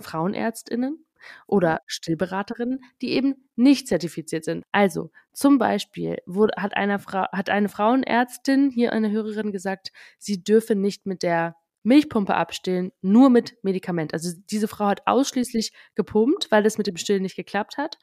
Frauenärztinnen, 0.00 1.03
oder 1.46 1.80
Stillberaterinnen, 1.86 2.80
die 3.02 3.12
eben 3.12 3.34
nicht 3.56 3.88
zertifiziert 3.88 4.44
sind. 4.44 4.64
Also 4.72 5.10
zum 5.32 5.58
Beispiel 5.58 6.18
wurde, 6.26 6.54
hat, 6.56 6.76
eine 6.76 6.98
Frau, 6.98 7.26
hat 7.32 7.50
eine 7.50 7.68
Frauenärztin 7.68 8.70
hier 8.70 8.92
eine 8.92 9.10
Hörerin 9.10 9.52
gesagt, 9.52 9.90
sie 10.18 10.42
dürfe 10.42 10.74
nicht 10.74 11.06
mit 11.06 11.22
der 11.22 11.56
Milchpumpe 11.84 12.34
abstillen, 12.34 12.92
nur 13.02 13.30
mit 13.30 13.56
Medikament. 13.62 14.14
Also 14.14 14.30
diese 14.50 14.68
Frau 14.68 14.86
hat 14.86 15.02
ausschließlich 15.06 15.72
gepumpt, 15.94 16.50
weil 16.50 16.62
das 16.62 16.78
mit 16.78 16.86
dem 16.86 16.96
Stillen 16.96 17.22
nicht 17.22 17.36
geklappt 17.36 17.76
hat 17.76 17.98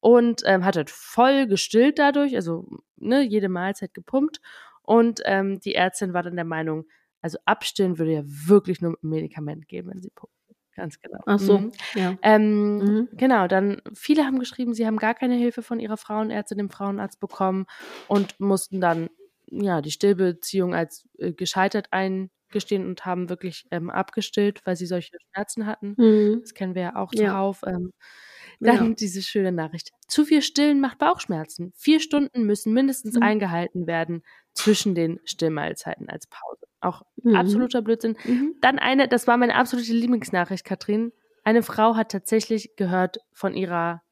und 0.00 0.42
ähm, 0.44 0.64
hat 0.64 0.76
halt 0.76 0.90
voll 0.90 1.46
gestillt 1.46 1.98
dadurch, 1.98 2.36
also 2.36 2.66
ne, 2.96 3.22
jede 3.22 3.48
Mahlzeit 3.48 3.92
gepumpt. 3.94 4.40
Und 4.82 5.22
ähm, 5.24 5.60
die 5.60 5.74
Ärztin 5.74 6.12
war 6.12 6.22
dann 6.22 6.36
der 6.36 6.44
Meinung, 6.44 6.84
also 7.22 7.38
abstillen 7.46 7.98
würde 7.98 8.12
ja 8.12 8.22
wirklich 8.24 8.82
nur 8.82 8.92
mit 8.92 9.02
Medikament 9.02 9.66
geben, 9.66 9.90
wenn 9.90 10.02
sie 10.02 10.10
pumpt. 10.14 10.34
Ganz 10.74 11.00
genau. 11.00 11.20
Ach 11.26 11.38
so, 11.38 11.58
mhm. 11.58 11.72
ja. 11.94 12.16
Ähm, 12.22 12.78
mhm. 12.78 13.08
Genau, 13.12 13.46
dann 13.46 13.80
viele 13.94 14.24
haben 14.24 14.38
geschrieben, 14.38 14.74
sie 14.74 14.86
haben 14.86 14.96
gar 14.96 15.14
keine 15.14 15.36
Hilfe 15.36 15.62
von 15.62 15.78
ihrer 15.78 15.96
Frauenärztin, 15.96 16.58
dem 16.58 16.70
Frauenarzt 16.70 17.20
bekommen 17.20 17.66
und 18.08 18.38
mussten 18.40 18.80
dann 18.80 19.08
ja 19.46 19.80
die 19.80 19.92
Stillbeziehung 19.92 20.74
als 20.74 21.06
äh, 21.18 21.32
gescheitert 21.32 21.88
eingestehen 21.92 22.86
und 22.86 23.06
haben 23.06 23.28
wirklich 23.28 23.66
ähm, 23.70 23.88
abgestillt, 23.88 24.62
weil 24.64 24.74
sie 24.74 24.86
solche 24.86 25.16
Schmerzen 25.32 25.66
hatten. 25.66 25.94
Mhm. 25.96 26.40
Das 26.40 26.54
kennen 26.54 26.74
wir 26.74 26.82
ja 26.82 26.96
auch 26.96 27.12
zuhauf. 27.12 27.60
Ja. 27.64 27.72
Ähm, 27.72 27.92
dann 28.60 28.88
ja. 28.88 28.94
diese 28.94 29.22
schöne 29.22 29.52
Nachricht. 29.52 29.90
Zu 30.06 30.24
viel 30.24 30.42
Stillen 30.42 30.80
macht 30.80 30.98
Bauchschmerzen. 30.98 31.72
Vier 31.76 32.00
Stunden 32.00 32.44
müssen 32.44 32.72
mindestens 32.72 33.16
mhm. 33.16 33.22
eingehalten 33.22 33.86
werden 33.86 34.22
zwischen 34.54 34.94
den 34.94 35.20
Stillmahlzeiten 35.24 36.08
als 36.08 36.26
Pause. 36.26 36.66
Auch 36.80 37.02
mhm. 37.22 37.34
absoluter 37.34 37.82
Blödsinn. 37.82 38.16
Mhm. 38.24 38.56
Dann 38.60 38.78
eine, 38.78 39.08
das 39.08 39.26
war 39.26 39.36
meine 39.36 39.54
absolute 39.54 39.92
Lieblingsnachricht, 39.92 40.64
Katrin. 40.64 41.12
eine 41.42 41.62
Frau 41.62 41.96
hat 41.96 42.10
tatsächlich 42.10 42.76
gehört 42.76 43.18
von 43.32 43.54
ihrer 43.54 44.02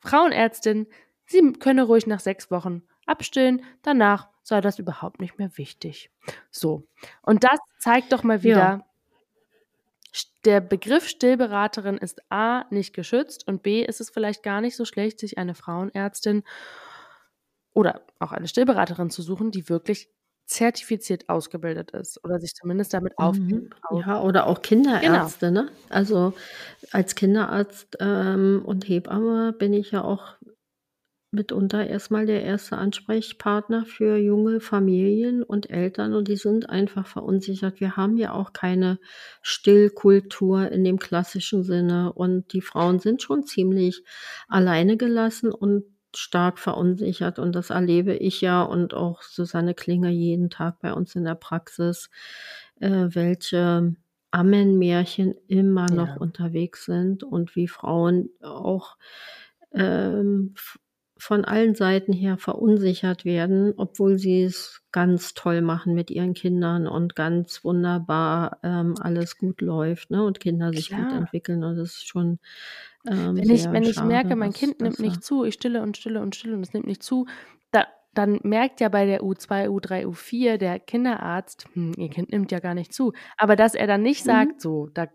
Frauenärztin, 0.00 0.86
sie 1.26 1.52
könne 1.54 1.84
ruhig 1.84 2.06
nach 2.06 2.20
sechs 2.20 2.50
Wochen 2.50 2.82
abstillen, 3.06 3.64
danach 3.82 4.28
sei 4.42 4.60
das 4.60 4.78
überhaupt 4.78 5.20
nicht 5.20 5.38
mehr 5.38 5.56
wichtig. 5.56 6.10
So. 6.50 6.88
Und 7.22 7.44
das 7.44 7.58
zeigt 7.78 8.12
doch 8.12 8.24
mal 8.24 8.42
wieder, 8.42 8.56
ja. 8.56 8.86
der 10.44 10.60
Begriff 10.60 11.08
Stillberaterin 11.08 11.98
ist 11.98 12.20
A 12.30 12.64
nicht 12.70 12.94
geschützt 12.94 13.46
und 13.46 13.62
B 13.62 13.84
ist 13.84 14.00
es 14.00 14.10
vielleicht 14.10 14.42
gar 14.42 14.60
nicht 14.60 14.76
so 14.76 14.84
schlecht, 14.84 15.20
sich 15.20 15.38
eine 15.38 15.54
Frauenärztin 15.54 16.42
oder 17.74 18.02
auch 18.18 18.32
eine 18.32 18.48
Stillberaterin 18.48 19.10
zu 19.10 19.22
suchen, 19.22 19.50
die 19.50 19.68
wirklich 19.68 20.08
zertifiziert 20.46 21.28
ausgebildet 21.28 21.92
ist 21.92 22.22
oder 22.24 22.38
sich 22.38 22.54
zumindest 22.54 22.92
damit 22.92 23.14
mhm. 23.18 23.70
Ja, 23.92 24.20
oder 24.20 24.46
auch 24.46 24.60
Kinderärzte, 24.60 25.46
genau. 25.48 25.62
ne? 25.62 25.70
Also 25.88 26.34
als 26.90 27.14
Kinderarzt 27.14 27.96
ähm, 28.00 28.62
und 28.64 28.88
Hebamme 28.88 29.52
bin 29.52 29.72
ich 29.72 29.92
ja 29.92 30.02
auch 30.04 30.36
mitunter 31.34 31.86
erstmal 31.86 32.26
der 32.26 32.42
erste 32.42 32.76
Ansprechpartner 32.76 33.86
für 33.86 34.18
junge 34.18 34.60
Familien 34.60 35.42
und 35.42 35.70
Eltern 35.70 36.12
und 36.12 36.28
die 36.28 36.36
sind 36.36 36.68
einfach 36.68 37.06
verunsichert. 37.06 37.80
Wir 37.80 37.96
haben 37.96 38.18
ja 38.18 38.34
auch 38.34 38.52
keine 38.52 38.98
Stillkultur 39.40 40.70
in 40.70 40.84
dem 40.84 40.98
klassischen 40.98 41.62
Sinne 41.62 42.12
und 42.12 42.52
die 42.52 42.60
Frauen 42.60 42.98
sind 42.98 43.22
schon 43.22 43.44
ziemlich 43.44 44.04
alleine 44.46 44.98
gelassen 44.98 45.50
und 45.50 45.84
stark 46.16 46.58
verunsichert 46.58 47.38
und 47.38 47.52
das 47.54 47.70
erlebe 47.70 48.14
ich 48.14 48.40
ja 48.40 48.62
und 48.62 48.94
auch 48.94 49.22
Susanne 49.22 49.74
Klinger 49.74 50.10
jeden 50.10 50.50
Tag 50.50 50.80
bei 50.80 50.92
uns 50.92 51.14
in 51.14 51.24
der 51.24 51.34
Praxis, 51.34 52.10
äh, 52.80 53.08
welche 53.08 53.94
Ammenmärchen 54.30 55.34
immer 55.46 55.86
ja. 55.88 55.94
noch 55.94 56.16
unterwegs 56.16 56.86
sind 56.86 57.22
und 57.22 57.54
wie 57.54 57.68
Frauen 57.68 58.30
auch 58.40 58.96
ähm, 59.72 60.54
von 61.22 61.44
allen 61.44 61.76
Seiten 61.76 62.12
her 62.12 62.36
verunsichert 62.36 63.24
werden, 63.24 63.74
obwohl 63.76 64.18
sie 64.18 64.42
es 64.42 64.82
ganz 64.90 65.34
toll 65.34 65.60
machen 65.60 65.94
mit 65.94 66.10
ihren 66.10 66.34
Kindern 66.34 66.88
und 66.88 67.14
ganz 67.14 67.62
wunderbar 67.62 68.58
ähm, 68.64 68.96
alles 69.00 69.38
gut 69.38 69.60
läuft 69.60 70.10
ne? 70.10 70.24
und 70.24 70.40
Kinder 70.40 70.72
sich 70.72 70.88
Klar. 70.88 71.04
gut 71.04 71.12
entwickeln. 71.12 71.62
Und 71.62 71.76
das 71.76 71.92
ist 71.92 72.08
schon 72.08 72.40
ähm, 73.06 73.36
wenn 73.36 73.50
ich, 73.50 73.64
wenn 73.70 73.82
ich 73.82 74.02
merke, 74.02 74.36
mein 74.36 74.52
Kind 74.52 74.80
nimmt 74.80 75.00
nicht 75.00 75.24
zu, 75.24 75.44
ich 75.44 75.54
stille 75.54 75.82
und 75.82 75.96
stille 75.96 76.20
und 76.20 76.36
stille 76.36 76.54
und 76.54 76.62
es 76.62 76.72
nimmt 76.72 76.86
nicht 76.86 77.02
zu, 77.02 77.26
da, 77.72 77.86
dann 78.14 78.40
merkt 78.42 78.80
ja 78.80 78.88
bei 78.88 79.06
der 79.06 79.22
U2, 79.22 79.68
U3, 79.68 80.06
U4 80.06 80.56
der 80.58 80.78
Kinderarzt, 80.78 81.66
hm, 81.72 81.94
ihr 81.96 82.10
Kind 82.10 82.30
nimmt 82.30 82.52
ja 82.52 82.60
gar 82.60 82.74
nicht 82.74 82.92
zu. 82.92 83.12
Aber 83.36 83.56
dass 83.56 83.74
er 83.74 83.86
dann 83.86 84.02
nicht 84.02 84.24
mhm. 84.24 84.30
sagt, 84.30 84.60
so, 84.60 84.88
da 84.92 85.08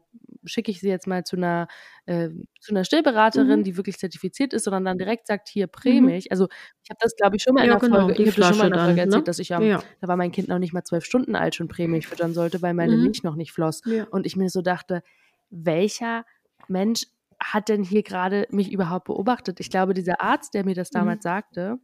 schicke 0.43 0.71
ich 0.71 0.79
sie 0.79 0.89
jetzt 0.89 1.07
mal 1.07 1.23
zu 1.23 1.35
einer, 1.35 1.67
äh, 2.05 2.29
zu 2.59 2.71
einer 2.71 2.83
Stillberaterin, 2.83 3.59
mhm. 3.59 3.63
die 3.63 3.77
wirklich 3.77 3.97
zertifiziert 3.97 4.53
ist, 4.53 4.63
sondern 4.63 4.85
dann 4.85 4.97
direkt 4.97 5.27
sagt, 5.27 5.47
hier 5.47 5.67
prämig. 5.67 6.25
Mhm. 6.25 6.31
Also 6.31 6.47
ich 6.83 6.89
habe 6.89 6.99
das, 7.01 7.15
glaube 7.15 7.35
ich, 7.35 7.43
schon 7.43 7.53
mal 7.53 7.61
in 7.61 7.67
ja, 7.67 7.77
der 7.77 7.87
genau, 7.87 8.01
Folge, 8.01 8.23
ich 8.23 8.33
schon 8.33 8.57
mal 8.57 8.67
in 8.67 8.73
der 8.73 8.85
Folge 8.85 9.01
erzählt, 9.01 9.21
ne? 9.21 9.23
dass 9.23 9.39
ich 9.39 9.53
am, 9.53 9.63
ja. 9.63 9.83
da 10.01 10.07
war 10.07 10.17
mein 10.17 10.31
Kind 10.31 10.47
noch 10.47 10.59
nicht 10.59 10.73
mal 10.73 10.83
zwölf 10.83 11.05
Stunden 11.05 11.35
alt, 11.35 11.55
schon 11.55 11.67
prämig 11.67 12.07
füttern 12.07 12.33
sollte, 12.33 12.61
weil 12.61 12.73
meine 12.73 12.95
mhm. 12.95 13.03
Milch 13.03 13.23
noch 13.23 13.35
nicht 13.35 13.51
floss. 13.51 13.81
Ja. 13.85 14.05
Und 14.09 14.25
ich 14.25 14.35
mir 14.35 14.49
so 14.49 14.61
dachte, 14.61 15.03
welcher 15.49 16.25
Mensch 16.67 17.05
hat 17.39 17.69
denn 17.69 17.83
hier 17.83 18.03
gerade 18.03 18.47
mich 18.51 18.71
überhaupt 18.71 19.05
beobachtet? 19.05 19.59
Ich 19.59 19.69
glaube, 19.69 19.93
dieser 19.93 20.21
Arzt, 20.21 20.53
der 20.53 20.65
mir 20.65 20.75
das 20.75 20.89
damals 20.89 21.19
mhm. 21.19 21.23
sagte, 21.23 21.79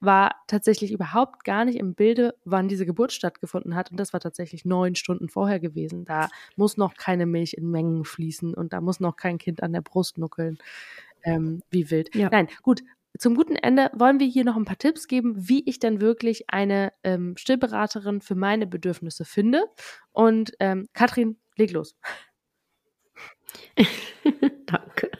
war 0.00 0.34
tatsächlich 0.46 0.92
überhaupt 0.92 1.44
gar 1.44 1.64
nicht 1.64 1.78
im 1.78 1.94
Bilde, 1.94 2.34
wann 2.44 2.68
diese 2.68 2.86
Geburt 2.86 3.12
stattgefunden 3.12 3.74
hat. 3.74 3.90
Und 3.90 4.00
das 4.00 4.12
war 4.12 4.20
tatsächlich 4.20 4.64
neun 4.64 4.94
Stunden 4.94 5.28
vorher 5.28 5.60
gewesen. 5.60 6.06
Da 6.06 6.28
muss 6.56 6.78
noch 6.78 6.94
keine 6.94 7.26
Milch 7.26 7.54
in 7.54 7.70
Mengen 7.70 8.04
fließen 8.04 8.54
und 8.54 8.72
da 8.72 8.80
muss 8.80 8.98
noch 8.98 9.16
kein 9.16 9.38
Kind 9.38 9.62
an 9.62 9.72
der 9.72 9.82
Brust 9.82 10.16
nuckeln. 10.16 10.58
Ähm, 11.22 11.62
wie 11.70 11.90
wild. 11.90 12.14
Ja. 12.14 12.30
Nein, 12.30 12.48
gut. 12.62 12.80
Zum 13.18 13.34
guten 13.34 13.56
Ende 13.56 13.90
wollen 13.92 14.20
wir 14.20 14.26
hier 14.26 14.44
noch 14.44 14.56
ein 14.56 14.64
paar 14.64 14.78
Tipps 14.78 15.06
geben, 15.08 15.34
wie 15.36 15.68
ich 15.68 15.80
dann 15.80 16.00
wirklich 16.00 16.44
eine 16.48 16.92
ähm, 17.02 17.36
Stillberaterin 17.36 18.22
für 18.22 18.36
meine 18.36 18.66
Bedürfnisse 18.66 19.24
finde. 19.24 19.64
Und 20.12 20.52
ähm, 20.60 20.86
Katrin, 20.94 21.36
leg 21.56 21.72
los. 21.72 21.96
Danke. 24.66 25.10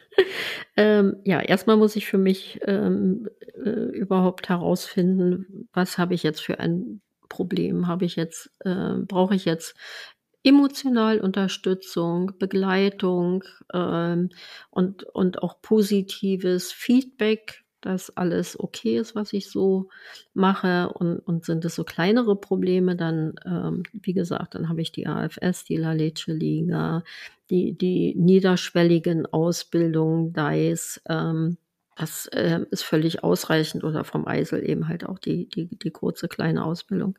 Ähm, 0.76 1.16
ja, 1.24 1.40
erstmal 1.40 1.76
muss 1.76 1.96
ich 1.96 2.06
für 2.06 2.18
mich 2.18 2.60
ähm, 2.66 3.28
äh, 3.56 3.70
überhaupt 3.70 4.48
herausfinden, 4.48 5.68
was 5.72 5.98
habe 5.98 6.14
ich 6.14 6.22
jetzt 6.22 6.40
für 6.40 6.60
ein 6.60 7.00
Problem? 7.28 7.86
Habe 7.86 8.04
ich 8.04 8.16
jetzt, 8.16 8.50
äh, 8.60 8.94
brauche 9.06 9.34
ich 9.34 9.44
jetzt 9.44 9.74
emotional 10.42 11.20
Unterstützung, 11.20 12.32
Begleitung 12.38 13.44
ähm, 13.72 14.30
und, 14.70 15.04
und 15.04 15.42
auch 15.42 15.60
positives 15.60 16.72
Feedback 16.72 17.64
dass 17.80 18.16
alles 18.16 18.58
okay 18.58 18.98
ist, 18.98 19.14
was 19.14 19.32
ich 19.32 19.50
so 19.50 19.88
mache 20.34 20.90
und, 20.90 21.18
und 21.20 21.44
sind 21.44 21.64
es 21.64 21.74
so 21.74 21.84
kleinere 21.84 22.36
Probleme, 22.36 22.96
dann, 22.96 23.34
ähm, 23.44 23.82
wie 23.92 24.12
gesagt, 24.12 24.54
dann 24.54 24.68
habe 24.68 24.82
ich 24.82 24.92
die 24.92 25.06
AFS, 25.06 25.64
die 25.64 25.76
La 25.76 25.92
Leche 25.92 26.32
Liga, 26.32 27.02
die, 27.50 27.72
die 27.72 28.14
niederschwelligen 28.16 29.26
Ausbildungen, 29.26 30.32
DICE, 30.32 31.00
ähm, 31.08 31.56
das 32.00 32.26
äh, 32.28 32.60
ist 32.70 32.82
völlig 32.82 33.22
ausreichend 33.24 33.84
oder 33.84 34.04
vom 34.04 34.26
Eisel 34.26 34.66
eben 34.66 34.88
halt 34.88 35.04
auch 35.04 35.18
die, 35.18 35.46
die, 35.48 35.66
die 35.66 35.90
kurze 35.90 36.28
kleine 36.28 36.64
Ausbildung. 36.64 37.18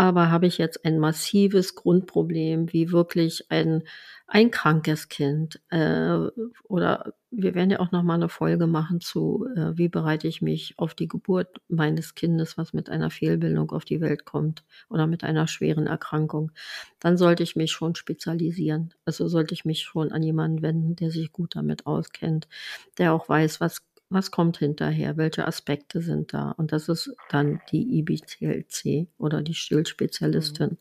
Aber 0.00 0.30
habe 0.30 0.46
ich 0.46 0.56
jetzt 0.56 0.86
ein 0.86 0.98
massives 0.98 1.74
Grundproblem, 1.74 2.72
wie 2.72 2.90
wirklich 2.90 3.50
ein, 3.50 3.82
ein 4.26 4.50
krankes 4.50 5.10
Kind 5.10 5.60
äh, 5.68 6.16
oder 6.64 7.12
wir 7.30 7.54
werden 7.54 7.70
ja 7.70 7.80
auch 7.80 7.92
noch 7.92 8.02
mal 8.02 8.14
eine 8.14 8.30
Folge 8.30 8.66
machen 8.66 9.02
zu, 9.02 9.46
äh, 9.54 9.76
wie 9.76 9.90
bereite 9.90 10.26
ich 10.26 10.40
mich 10.40 10.72
auf 10.78 10.94
die 10.94 11.06
Geburt 11.06 11.60
meines 11.68 12.14
Kindes, 12.14 12.56
was 12.56 12.72
mit 12.72 12.88
einer 12.88 13.10
Fehlbildung 13.10 13.72
auf 13.72 13.84
die 13.84 14.00
Welt 14.00 14.24
kommt 14.24 14.64
oder 14.88 15.06
mit 15.06 15.22
einer 15.22 15.46
schweren 15.46 15.86
Erkrankung. 15.86 16.50
Dann 16.98 17.18
sollte 17.18 17.42
ich 17.42 17.54
mich 17.54 17.70
schon 17.70 17.94
spezialisieren. 17.94 18.94
Also 19.04 19.28
sollte 19.28 19.52
ich 19.52 19.66
mich 19.66 19.82
schon 19.82 20.12
an 20.12 20.22
jemanden 20.22 20.62
wenden, 20.62 20.96
der 20.96 21.10
sich 21.10 21.30
gut 21.30 21.56
damit 21.56 21.84
auskennt, 21.84 22.48
der 22.96 23.12
auch 23.12 23.28
weiß, 23.28 23.60
was 23.60 23.82
was 24.10 24.30
kommt 24.30 24.58
hinterher, 24.58 25.16
welche 25.16 25.46
Aspekte 25.46 26.02
sind 26.02 26.34
da. 26.34 26.50
Und 26.50 26.72
das 26.72 26.88
ist 26.88 27.14
dann 27.30 27.60
die 27.70 27.98
IBCLC 27.98 29.08
oder 29.18 29.40
die 29.40 29.54
Stillspezialistin. 29.54 30.70
Mhm. 30.70 30.78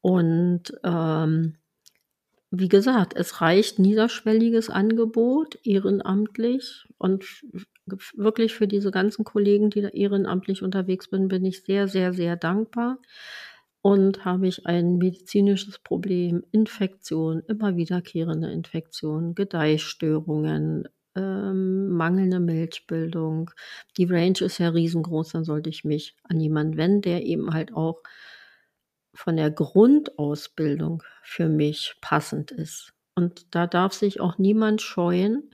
Und 0.00 0.62
ähm, 0.82 1.56
wie 2.50 2.68
gesagt, 2.68 3.14
es 3.14 3.40
reicht 3.40 3.78
niederschwelliges 3.78 4.70
Angebot, 4.70 5.58
ehrenamtlich. 5.62 6.86
Und 6.98 7.24
wirklich 8.16 8.54
für 8.54 8.66
diese 8.66 8.90
ganzen 8.90 9.24
Kollegen, 9.24 9.70
die 9.70 9.82
da 9.82 9.88
ehrenamtlich 9.88 10.62
unterwegs 10.62 11.08
sind, 11.10 11.28
bin 11.28 11.44
ich 11.44 11.62
sehr, 11.62 11.86
sehr, 11.86 12.12
sehr 12.12 12.36
dankbar. 12.36 12.98
Und 13.82 14.24
habe 14.24 14.48
ich 14.48 14.66
ein 14.66 14.98
medizinisches 14.98 15.78
Problem, 15.78 16.42
Infektion, 16.52 17.42
immer 17.46 17.76
wiederkehrende 17.76 18.50
Infektionen, 18.50 19.34
Gedeihstörungen, 19.34 20.88
ähm, 21.16 21.88
mangelnde 21.88 22.40
Milchbildung. 22.40 23.50
Die 23.96 24.04
Range 24.04 24.40
ist 24.40 24.58
ja 24.58 24.68
riesengroß, 24.68 25.30
dann 25.30 25.44
sollte 25.44 25.70
ich 25.70 25.84
mich 25.84 26.16
an 26.24 26.40
jemanden 26.40 26.76
wenden, 26.76 27.02
der 27.02 27.24
eben 27.24 27.52
halt 27.52 27.74
auch 27.74 28.02
von 29.14 29.36
der 29.36 29.50
Grundausbildung 29.50 31.02
für 31.22 31.48
mich 31.48 31.96
passend 32.00 32.50
ist. 32.50 32.94
Und 33.14 33.54
da 33.54 33.66
darf 33.66 33.92
sich 33.92 34.20
auch 34.20 34.38
niemand 34.38 34.82
scheuen, 34.82 35.50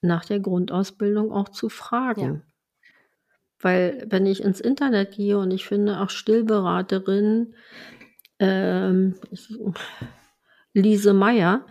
nach 0.00 0.24
der 0.24 0.40
Grundausbildung 0.40 1.32
auch 1.32 1.48
zu 1.48 1.68
fragen. 1.68 2.22
Ja. 2.22 2.42
Weil 3.60 4.06
wenn 4.08 4.26
ich 4.26 4.42
ins 4.42 4.60
Internet 4.60 5.12
gehe 5.12 5.38
und 5.38 5.50
ich 5.50 5.64
finde 5.66 6.00
auch 6.00 6.10
Stillberaterin 6.10 7.54
ähm, 8.38 9.14
Lise 10.74 11.14
Meyer, 11.14 11.66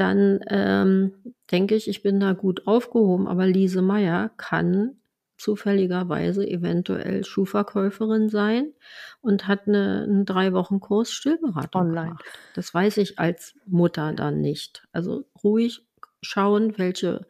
dann 0.00 0.40
ähm, 0.48 1.12
denke 1.50 1.74
ich, 1.74 1.88
ich 1.88 2.02
bin 2.02 2.20
da 2.20 2.32
gut 2.32 2.66
aufgehoben. 2.66 3.26
Aber 3.28 3.46
Lise 3.46 3.82
Meyer 3.82 4.30
kann 4.36 4.98
zufälligerweise 5.38 6.46
eventuell 6.46 7.24
Schuhverkäuferin 7.24 8.28
sein 8.28 8.72
und 9.20 9.46
hat 9.46 9.68
eine, 9.68 10.02
einen 10.02 10.24
drei 10.24 10.52
Wochen 10.52 10.80
Kurs 10.80 11.12
Stillberatung 11.12 11.82
Online. 11.82 12.08
Gemacht. 12.08 12.24
Das 12.54 12.74
weiß 12.74 12.96
ich 12.98 13.18
als 13.18 13.54
Mutter 13.66 14.12
dann 14.12 14.40
nicht. 14.40 14.86
Also 14.92 15.24
ruhig 15.42 15.86
schauen, 16.22 16.76
welche 16.76 17.26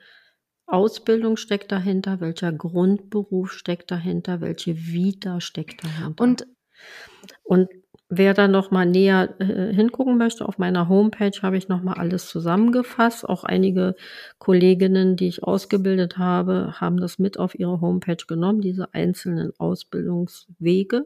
Ausbildung 0.67 1.37
steckt 1.37 1.71
dahinter, 1.73 2.21
welcher 2.21 2.53
Grundberuf 2.53 3.53
steckt 3.53 3.91
dahinter, 3.91 4.41
welche 4.41 4.77
Vita 4.77 5.41
steckt 5.41 5.85
dahinter. 5.85 6.23
Und, 6.23 6.47
und 7.45 7.69
Wer 8.11 8.33
da 8.33 8.49
noch 8.49 8.71
mal 8.71 8.87
näher 8.87 9.35
äh, 9.38 9.75
hingucken 9.75 10.16
möchte, 10.16 10.49
auf 10.49 10.57
meiner 10.57 10.88
Homepage 10.88 11.42
habe 11.42 11.59
ich 11.59 11.68
noch 11.68 11.83
mal 11.83 11.92
alles 11.92 12.29
zusammengefasst. 12.29 13.29
Auch 13.29 13.44
einige 13.44 13.97
Kolleginnen, 14.38 15.16
die 15.16 15.29
ich 15.29 15.42
ausgebildet 15.42 16.16
habe, 16.16 16.81
haben 16.81 16.97
das 16.99 17.18
mit 17.18 17.38
auf 17.38 17.59
ihre 17.59 17.83
Homepage 17.83 18.25
genommen, 18.27 18.62
diese 18.62 18.94
einzelnen 18.94 19.53
Ausbildungswege. 19.59 21.05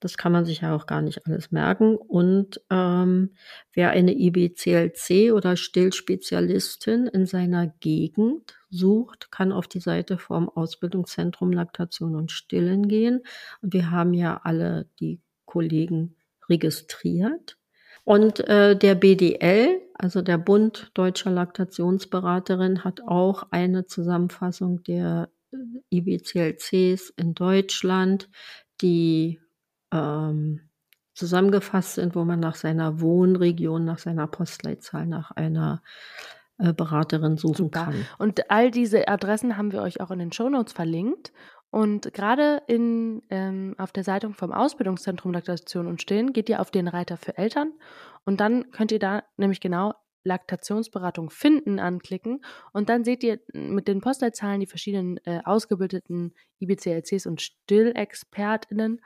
Das 0.00 0.16
kann 0.16 0.32
man 0.32 0.44
sich 0.44 0.62
ja 0.62 0.74
auch 0.74 0.86
gar 0.86 1.00
nicht 1.02 1.24
alles 1.28 1.52
merken. 1.52 1.94
Und 1.94 2.60
ähm, 2.70 3.36
wer 3.72 3.90
eine 3.90 4.12
IBCLC 4.18 5.32
oder 5.32 5.56
Stillspezialistin 5.56 7.06
in 7.06 7.26
seiner 7.26 7.68
Gegend 7.78 8.56
sucht, 8.70 9.30
kann 9.30 9.52
auf 9.52 9.68
die 9.68 9.78
Seite 9.78 10.18
vom 10.18 10.48
Ausbildungszentrum 10.48 11.52
Laktation 11.52 12.16
und 12.16 12.32
Stillen 12.32 12.88
gehen. 12.88 13.20
Und 13.60 13.72
wir 13.72 13.92
haben 13.92 14.12
ja 14.12 14.40
alle 14.42 14.88
die 14.98 15.20
Kollegen 15.52 16.16
registriert. 16.48 17.58
Und 18.04 18.40
äh, 18.48 18.74
der 18.74 18.94
BDL, 18.94 19.80
also 19.94 20.22
der 20.22 20.38
Bund 20.38 20.90
Deutscher 20.94 21.30
Laktationsberaterin, 21.30 22.84
hat 22.84 23.02
auch 23.02 23.46
eine 23.50 23.84
Zusammenfassung 23.86 24.82
der 24.82 25.28
äh, 25.52 25.56
IBCLCs 25.90 27.10
in 27.16 27.34
Deutschland, 27.34 28.30
die 28.80 29.40
ähm, 29.92 30.60
zusammengefasst 31.14 31.94
sind, 31.96 32.16
wo 32.16 32.24
man 32.24 32.40
nach 32.40 32.56
seiner 32.56 33.00
Wohnregion, 33.00 33.84
nach 33.84 33.98
seiner 33.98 34.26
Postleitzahl, 34.26 35.06
nach 35.06 35.30
einer 35.32 35.82
äh, 36.58 36.72
Beraterin 36.72 37.36
suchen 37.36 37.56
Super. 37.56 37.84
kann. 37.84 38.06
Und 38.18 38.50
all 38.50 38.70
diese 38.70 39.06
Adressen 39.06 39.56
haben 39.56 39.72
wir 39.72 39.82
euch 39.82 40.00
auch 40.00 40.10
in 40.10 40.18
den 40.18 40.32
Shownotes 40.32 40.72
verlinkt. 40.72 41.32
Und 41.72 42.12
gerade 42.12 42.62
in, 42.66 43.22
ähm, 43.30 43.74
auf 43.78 43.92
der 43.92 44.04
Seite 44.04 44.30
vom 44.34 44.52
Ausbildungszentrum 44.52 45.32
Laktation 45.32 45.86
und 45.86 46.02
Stillen 46.02 46.34
geht 46.34 46.50
ihr 46.50 46.60
auf 46.60 46.70
den 46.70 46.86
Reiter 46.86 47.16
für 47.16 47.38
Eltern. 47.38 47.72
Und 48.26 48.40
dann 48.40 48.70
könnt 48.72 48.92
ihr 48.92 48.98
da 48.98 49.22
nämlich 49.38 49.60
genau 49.60 49.94
Laktationsberatung 50.24 51.30
finden 51.30 51.78
anklicken. 51.78 52.44
Und 52.74 52.90
dann 52.90 53.04
seht 53.04 53.24
ihr 53.24 53.40
mit 53.54 53.88
den 53.88 54.02
Postleitzahlen 54.02 54.60
die 54.60 54.66
verschiedenen 54.66 55.16
äh, 55.24 55.40
ausgebildeten 55.44 56.34
IBCLCs 56.60 57.24
und 57.24 57.40
Stillexpertinnen. 57.40 59.00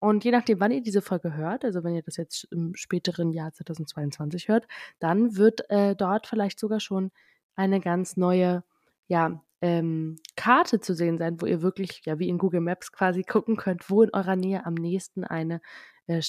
Und 0.00 0.24
je 0.24 0.32
nachdem, 0.32 0.58
wann 0.58 0.72
ihr 0.72 0.82
diese 0.82 1.02
Folge 1.02 1.36
hört, 1.36 1.64
also 1.64 1.84
wenn 1.84 1.94
ihr 1.94 2.02
das 2.02 2.16
jetzt 2.16 2.48
im 2.50 2.74
späteren 2.74 3.32
Jahr 3.32 3.52
2022 3.52 4.48
hört, 4.48 4.66
dann 4.98 5.36
wird 5.36 5.70
äh, 5.70 5.94
dort 5.94 6.26
vielleicht 6.26 6.58
sogar 6.58 6.80
schon 6.80 7.12
eine 7.54 7.78
ganz 7.78 8.16
neue, 8.16 8.64
ja, 9.08 9.42
ähm, 9.60 10.16
Karte 10.36 10.80
zu 10.80 10.94
sehen 10.94 11.18
sein, 11.18 11.40
wo 11.40 11.46
ihr 11.46 11.62
wirklich, 11.62 12.02
ja, 12.04 12.18
wie 12.18 12.28
in 12.28 12.38
Google 12.38 12.60
Maps 12.60 12.92
quasi 12.92 13.24
gucken 13.24 13.56
könnt, 13.56 13.90
wo 13.90 14.02
in 14.02 14.10
eurer 14.12 14.36
Nähe 14.36 14.64
am 14.64 14.74
nächsten 14.74 15.24
eine 15.24 15.60
äh, 16.06 16.22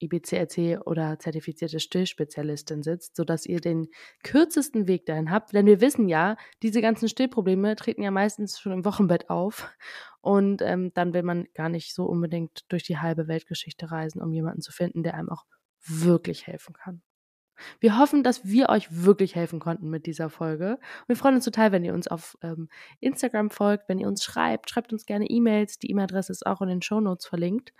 IBCRC 0.00 0.80
oder 0.86 1.18
zertifizierte 1.18 1.80
Stillspezialistin 1.80 2.82
sitzt, 2.82 3.16
sodass 3.16 3.46
ihr 3.46 3.60
den 3.60 3.88
kürzesten 4.22 4.86
Weg 4.86 5.06
dahin 5.06 5.30
habt. 5.30 5.52
Denn 5.52 5.66
wir 5.66 5.80
wissen 5.80 6.08
ja, 6.08 6.36
diese 6.62 6.80
ganzen 6.80 7.08
Stillprobleme 7.08 7.74
treten 7.76 8.02
ja 8.02 8.10
meistens 8.10 8.60
schon 8.60 8.72
im 8.72 8.84
Wochenbett 8.84 9.30
auf. 9.30 9.70
Und 10.20 10.62
ähm, 10.62 10.92
dann 10.94 11.14
will 11.14 11.22
man 11.22 11.46
gar 11.54 11.68
nicht 11.68 11.94
so 11.94 12.04
unbedingt 12.04 12.64
durch 12.68 12.84
die 12.84 12.98
halbe 12.98 13.28
Weltgeschichte 13.28 13.90
reisen, 13.90 14.22
um 14.22 14.32
jemanden 14.32 14.60
zu 14.60 14.72
finden, 14.72 15.02
der 15.02 15.14
einem 15.14 15.30
auch 15.30 15.44
wirklich 15.86 16.46
helfen 16.46 16.74
kann. 16.74 17.02
Wir 17.80 17.98
hoffen, 17.98 18.22
dass 18.22 18.44
wir 18.44 18.68
euch 18.68 18.88
wirklich 18.90 19.34
helfen 19.34 19.60
konnten 19.60 19.90
mit 19.90 20.06
dieser 20.06 20.30
Folge. 20.30 20.78
Wir 21.06 21.16
freuen 21.16 21.36
uns 21.36 21.44
total, 21.44 21.72
wenn 21.72 21.84
ihr 21.84 21.94
uns 21.94 22.08
auf 22.08 22.36
ähm, 22.42 22.68
Instagram 23.00 23.50
folgt, 23.50 23.88
wenn 23.88 23.98
ihr 23.98 24.08
uns 24.08 24.24
schreibt. 24.24 24.70
Schreibt 24.70 24.92
uns 24.92 25.06
gerne 25.06 25.26
E-Mails. 25.26 25.78
Die 25.78 25.90
E-Mail-Adresse 25.90 26.32
ist 26.32 26.46
auch 26.46 26.60
in 26.62 26.68
den 26.68 26.82
Show 26.82 27.00
Notes 27.00 27.26
verlinkt. 27.26 27.72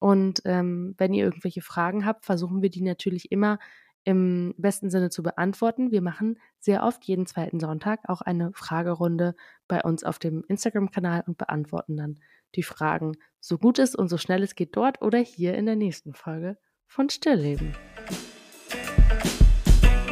Und 0.00 0.42
ähm, 0.44 0.94
wenn 0.98 1.14
ihr 1.14 1.24
irgendwelche 1.24 1.62
Fragen 1.62 2.04
habt, 2.04 2.24
versuchen 2.24 2.62
wir 2.62 2.70
die 2.70 2.82
natürlich 2.82 3.32
immer 3.32 3.58
im 4.04 4.54
besten 4.56 4.88
Sinne 4.88 5.10
zu 5.10 5.22
beantworten. 5.22 5.90
Wir 5.90 6.00
machen 6.00 6.38
sehr 6.60 6.84
oft 6.84 7.04
jeden 7.04 7.26
zweiten 7.26 7.58
Sonntag 7.58 8.08
auch 8.08 8.20
eine 8.20 8.52
Fragerunde 8.54 9.34
bei 9.66 9.82
uns 9.82 10.04
auf 10.04 10.20
dem 10.20 10.44
Instagram-Kanal 10.46 11.24
und 11.26 11.38
beantworten 11.38 11.96
dann 11.96 12.20
die 12.54 12.62
Fragen 12.62 13.16
so 13.40 13.58
gut 13.58 13.80
es 13.80 13.96
und 13.96 14.08
so 14.08 14.16
schnell 14.16 14.42
es 14.42 14.54
geht 14.54 14.76
dort 14.76 15.02
oder 15.02 15.18
hier 15.18 15.54
in 15.54 15.66
der 15.66 15.76
nächsten 15.76 16.14
Folge 16.14 16.56
von 16.86 17.10
Stillleben. 17.10 17.74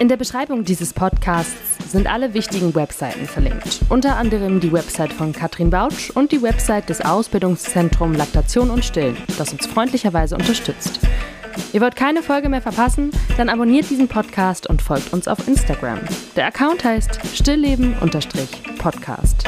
In 0.01 0.09
der 0.09 0.17
Beschreibung 0.17 0.65
dieses 0.65 0.93
Podcasts 0.93 1.55
sind 1.89 2.09
alle 2.09 2.35
wichtigen 2.35 2.75
Webseiten 2.75 3.27
verlinkt. 3.27 3.79
Unter 3.89 4.17
anderem 4.17 4.59
die 4.59 4.73
Website 4.73 5.13
von 5.13 5.33
Katrin 5.33 5.71
Bautsch 5.71 6.11
und 6.11 6.33
die 6.33 6.43
Website 6.43 6.89
des 6.89 7.01
Ausbildungszentrums 7.01 8.19
Laktation 8.19 8.71
und 8.71 8.85
Stillen, 8.85 9.17
das 9.39 9.53
uns 9.53 9.67
freundlicherweise 9.67 10.35
unterstützt. 10.35 10.99
Ihr 11.73 11.81
wollt 11.81 11.95
keine 11.95 12.25
Folge 12.25 12.49
mehr 12.49 12.63
verpassen? 12.63 13.13
Dann 13.37 13.49
abonniert 13.49 13.89
diesen 13.89 14.09
Podcast 14.09 14.69
und 14.69 14.83
folgt 14.83 15.13
uns 15.13 15.29
auf 15.29 15.47
Instagram. 15.47 16.01
Der 16.35 16.47
Account 16.47 16.85
heißt 16.85 17.21
stillleben-podcast. 17.33 19.45